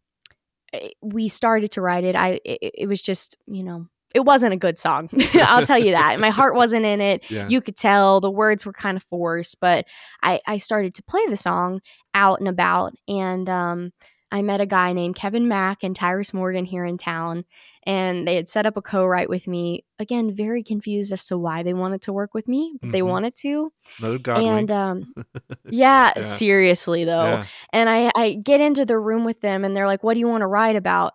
[0.72, 2.16] it- we started to write it.
[2.16, 5.08] I, it, it was just, you know, it wasn't a good song.
[5.34, 6.20] I'll tell you that.
[6.20, 7.48] My heart wasn't in it Yeah.
[7.48, 9.86] you could tell the words were kind of forced but
[10.22, 11.80] i i started to play the song
[12.12, 13.90] out and about and um
[14.32, 17.44] I met a guy named Kevin Mack and Tyrus Morgan here in town,
[17.84, 19.84] and they had set up a co-write with me.
[19.98, 23.08] Again, very confused as to why they wanted to work with me, but they Mhm.
[23.08, 23.72] wanted to.
[24.00, 25.14] God and um,
[25.70, 26.22] yeah, Yeah.
[26.22, 27.24] seriously though.
[27.24, 27.44] yeah.
[27.72, 30.28] And I, I get into the room with them and they're like, What do you
[30.28, 31.12] want to write about?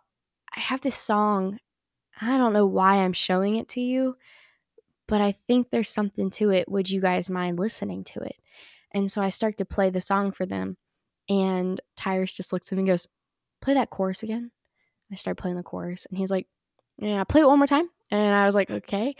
[0.55, 1.57] I have this song.
[2.22, 4.15] I don't know why I'm showing it to you,
[5.07, 6.70] but I think there's something to it.
[6.70, 8.36] Would you guys mind listening to it?
[8.91, 10.78] And so I start to play the song for them.
[11.30, 13.08] And Tyrus just looks at me and goes,
[13.62, 14.38] Play that chorus again.
[14.40, 14.52] And
[15.12, 16.06] I start playing the chorus.
[16.06, 16.48] And he's like,
[16.98, 17.90] Yeah, play it one more time.
[18.12, 19.16] And I was like, Okay.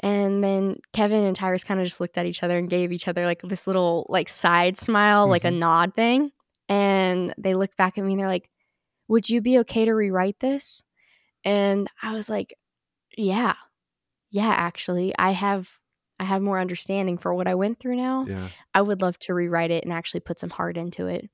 [0.00, 3.06] And then Kevin and Tyrus kind of just looked at each other and gave each
[3.08, 5.58] other like this little like side smile, like a Mhm.
[5.58, 6.32] nod thing.
[6.68, 8.48] And they looked back at me and they're like,
[9.08, 10.84] Would you be okay to rewrite this?
[11.44, 12.54] And I was like,
[13.16, 13.54] Yeah.
[14.30, 15.12] Yeah, actually.
[15.18, 15.78] I have
[16.22, 18.24] I have more understanding for what I went through now.
[18.28, 18.48] Yeah.
[18.72, 21.28] I would love to rewrite it and actually put some heart into it.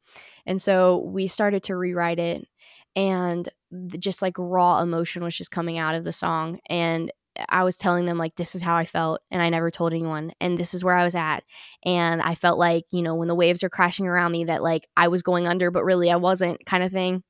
[0.47, 2.49] And so we started to rewrite it,
[2.97, 6.59] and the, just like raw emotion was just coming out of the song.
[6.70, 7.12] And
[7.51, 10.32] I was telling them, like, this is how I felt, and I never told anyone,
[10.41, 11.45] and this is where I was at.
[11.84, 14.89] And I felt like, you know, when the waves are crashing around me, that like
[14.97, 17.22] I was going under, but really I wasn't, kind of thing.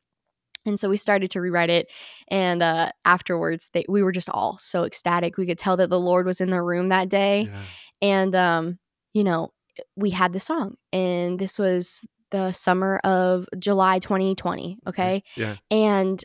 [0.68, 1.90] And so we started to rewrite it.
[2.28, 5.36] And uh, afterwards, they, we were just all so ecstatic.
[5.36, 7.62] We could tell that the Lord was in the room that day Yeah.
[8.02, 8.78] and um
[9.14, 9.50] you know
[9.96, 15.56] we had the song and this was the summer of july 2020 okay Yeah.
[15.70, 16.22] and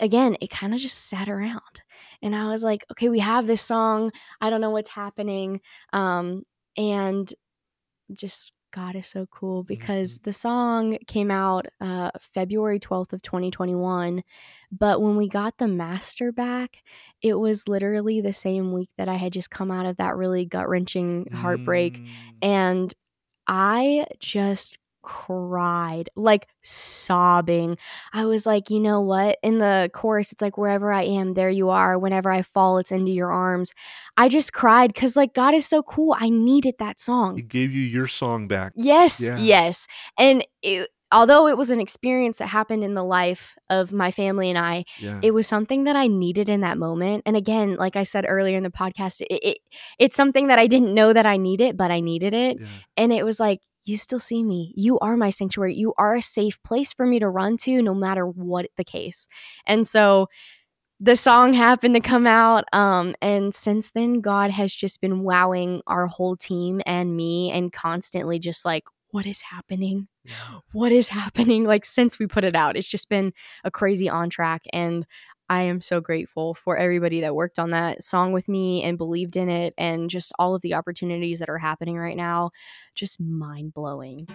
[0.00, 1.82] again it kind of just sat around
[2.22, 5.60] and i was like okay we have this song i don't know what's happening
[5.92, 6.42] um
[6.76, 7.32] and
[8.12, 14.22] just god is so cool because the song came out uh february 12th of 2021
[14.70, 16.82] but when we got the master back
[17.22, 20.44] it was literally the same week that i had just come out of that really
[20.44, 22.06] gut-wrenching heartbreak Mm.
[22.42, 22.94] and
[23.48, 27.76] I just cried, like sobbing.
[28.12, 29.38] I was like, you know what?
[29.42, 31.98] In the chorus, it's like, wherever I am, there you are.
[31.98, 33.72] Whenever I fall, it's into your arms.
[34.16, 36.16] I just cried because, like, God is so cool.
[36.18, 37.36] I needed that song.
[37.36, 38.72] He gave you your song back.
[38.76, 39.38] Yes, Yeah.
[39.38, 39.86] yes.
[40.18, 44.48] And it, although it was an experience that happened in the life of my family
[44.48, 45.20] and I, Yeah.
[45.22, 47.22] it was something that I needed in that moment.
[47.26, 49.58] And again, like I said earlier in the podcast, it, it
[49.98, 52.58] it's something that I didn't know that I needed, but I needed it.
[52.60, 52.66] yeah.
[52.96, 54.72] And it was like, you still see me.
[54.76, 55.74] You are my sanctuary.
[55.74, 59.28] You are a safe place for me to run to no matter what the case.
[59.66, 60.28] And so
[61.00, 62.64] the song happened to come out.
[62.72, 67.72] Um, and since then, God has just been wowing our whole team and me and
[67.72, 70.08] constantly just like, what is happening?
[70.72, 71.64] What is happening?
[71.64, 73.32] Like, since we put it out, it's just been
[73.64, 74.62] a crazy on track.
[74.72, 75.04] And
[75.52, 79.36] I am so grateful for everybody that worked on that song with me and believed
[79.36, 82.52] in it and just all of the opportunities that are happening right now.
[82.94, 84.26] Just mind blowing.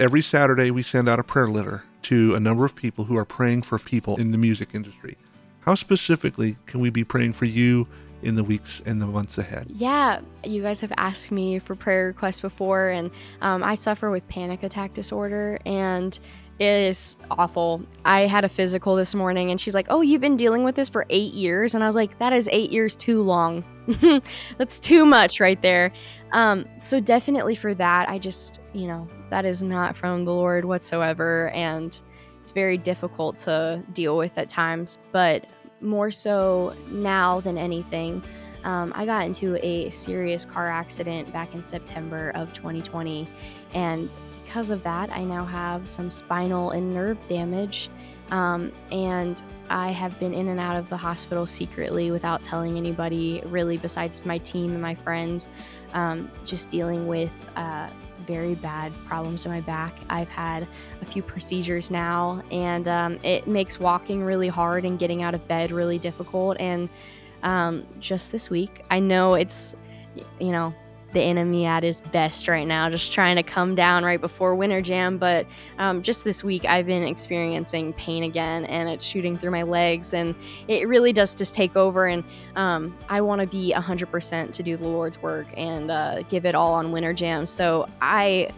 [0.00, 3.24] Every Saturday, we send out a prayer letter to a number of people who are
[3.24, 5.16] praying for people in the music industry.
[5.60, 7.86] How specifically can we be praying for you
[8.22, 9.66] in the weeks and the months ahead.
[9.70, 13.10] Yeah, you guys have asked me for prayer requests before, and
[13.40, 16.18] um, I suffer with panic attack disorder, and
[16.58, 17.82] it is awful.
[18.04, 20.88] I had a physical this morning, and she's like, Oh, you've been dealing with this
[20.88, 21.74] for eight years?
[21.74, 23.64] And I was like, That is eight years too long.
[24.58, 25.92] That's too much right there.
[26.32, 30.64] Um, so, definitely for that, I just, you know, that is not from the Lord
[30.64, 31.50] whatsoever.
[31.50, 32.00] And
[32.40, 34.98] it's very difficult to deal with at times.
[35.12, 35.46] But
[35.80, 38.22] more so now than anything,
[38.64, 43.28] um, I got into a serious car accident back in September of 2020.
[43.74, 44.12] And
[44.42, 47.90] because of that, I now have some spinal and nerve damage.
[48.30, 53.42] Um, and I have been in and out of the hospital secretly without telling anybody,
[53.46, 55.48] really, besides my team and my friends,
[55.92, 57.88] um, just dealing with uh,
[58.28, 59.92] very bad problems in my back.
[60.10, 60.68] I've had
[61.02, 65.48] a few procedures now, and um, it makes walking really hard and getting out of
[65.48, 66.58] bed really difficult.
[66.60, 66.88] And
[67.42, 69.74] um, just this week, I know it's,
[70.38, 70.74] you know,
[71.12, 74.82] the enemy at his best right now, just trying to come down right before Winter
[74.82, 75.18] Jam.
[75.18, 75.46] But
[75.78, 80.12] um, just this week, I've been experiencing pain again, and it's shooting through my legs,
[80.12, 80.34] and
[80.66, 82.06] it really does just take over.
[82.06, 82.24] And
[82.56, 86.54] um, I want to be 100% to do the Lord's work and uh, give it
[86.54, 87.46] all on Winter Jam.
[87.46, 88.50] So I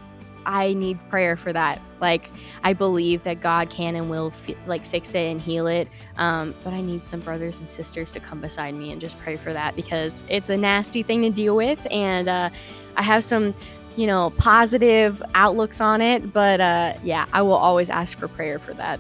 [0.47, 1.81] I need prayer for that.
[2.01, 2.31] Like
[2.65, 4.33] I believe that God can and will
[4.67, 5.89] like fix it and heal it.
[6.17, 9.37] Um, but I need some brothers and sisters to come beside me and just pray
[9.37, 12.51] for that because it's a nasty thing to deal with, and uh,
[12.97, 13.55] I have some,
[13.97, 16.33] you know, positive outlooks on it.
[16.33, 18.99] But uh, yeah, I will always ask for prayer for that.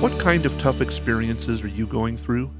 [0.00, 2.50] What kind of tough experiences are you going through?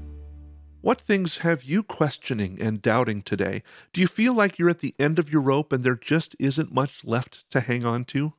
[0.81, 3.63] What things have you questioning and doubting today?
[3.93, 6.71] Do you feel like you're at the end of your rope and there just isn't
[6.71, 8.33] much left to hang on to?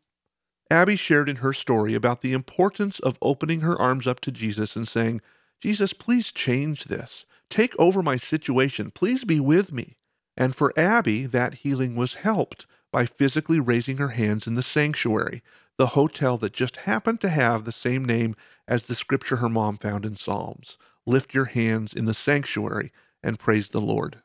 [0.71, 4.77] Abby shared in her story about the importance of opening her arms up to Jesus
[4.77, 5.21] and saying,
[5.61, 7.27] Jesus, please change this.
[7.51, 8.93] Take over my situation.
[8.93, 9.97] Please be with me.
[10.37, 15.43] And for Abby, that healing was helped by physically raising her hands in the sanctuary,
[15.77, 18.37] the hotel that just happened to have the same name
[18.69, 20.79] as the scripture her mom found in Psalms
[21.09, 22.93] lift your hands in the sanctuary
[23.23, 24.21] and praise the Lord.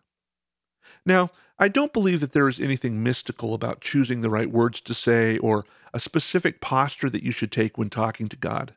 [1.05, 4.93] Now, I don't believe that there is anything mystical about choosing the right words to
[4.93, 8.73] say or a specific posture that you should take when talking to God.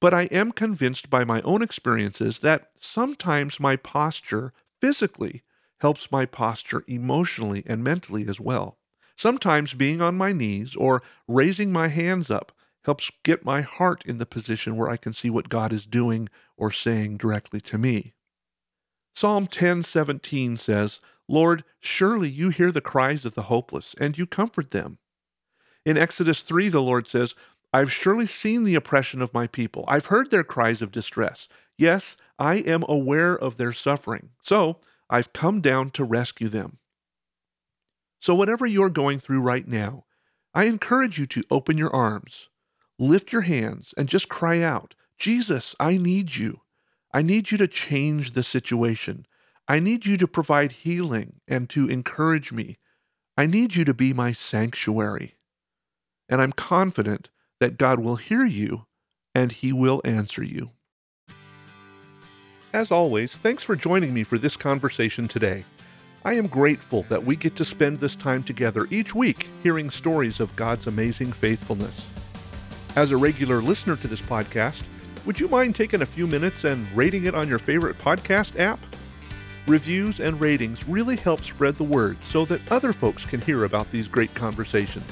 [0.00, 5.42] But I am convinced by my own experiences that sometimes my posture physically
[5.78, 8.78] helps my posture emotionally and mentally as well.
[9.16, 12.52] Sometimes being on my knees or raising my hands up
[12.84, 16.28] helps get my heart in the position where I can see what God is doing
[16.56, 18.14] or saying directly to me.
[19.14, 24.70] Psalm 10:17 says, "Lord, surely you hear the cries of the hopeless and you comfort
[24.70, 24.98] them."
[25.86, 27.34] In Exodus 3 the Lord says,
[27.72, 29.84] "I've surely seen the oppression of my people.
[29.88, 31.48] I've heard their cries of distress.
[31.76, 34.30] Yes, I am aware of their suffering.
[34.42, 36.78] So, I've come down to rescue them."
[38.20, 40.06] So whatever you're going through right now,
[40.54, 42.48] I encourage you to open your arms
[42.98, 46.60] lift your hands and just cry out, Jesus, I need you.
[47.12, 49.26] I need you to change the situation.
[49.68, 52.78] I need you to provide healing and to encourage me.
[53.36, 55.34] I need you to be my sanctuary.
[56.28, 57.30] And I'm confident
[57.60, 58.86] that God will hear you
[59.34, 60.70] and he will answer you.
[62.72, 65.64] As always, thanks for joining me for this conversation today.
[66.24, 70.40] I am grateful that we get to spend this time together each week hearing stories
[70.40, 72.06] of God's amazing faithfulness.
[72.96, 74.84] As a regular listener to this podcast,
[75.26, 78.78] would you mind taking a few minutes and rating it on your favorite podcast app?
[79.66, 83.90] Reviews and ratings really help spread the word so that other folks can hear about
[83.90, 85.10] these great conversations.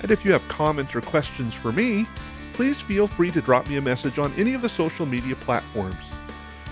[0.00, 2.06] And if you have comments or questions for me,
[2.54, 6.02] please feel free to drop me a message on any of the social media platforms.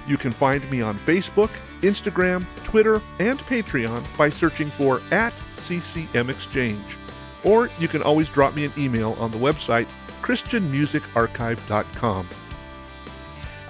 [0.06, 1.50] You can find me on Facebook,
[1.82, 6.97] Instagram, Twitter, and Patreon by searching for at CCM Exchange.
[7.45, 9.86] Or you can always drop me an email on the website
[10.22, 12.28] christianmusicarchive.com.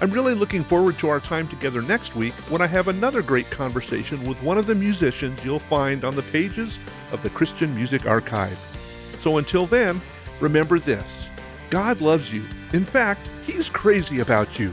[0.01, 3.49] I'm really looking forward to our time together next week when I have another great
[3.51, 6.79] conversation with one of the musicians you'll find on the pages
[7.11, 8.57] of the Christian Music Archive.
[9.19, 10.01] So until then,
[10.39, 11.29] remember this
[11.69, 12.45] God loves you.
[12.73, 14.71] In fact, He's crazy about you.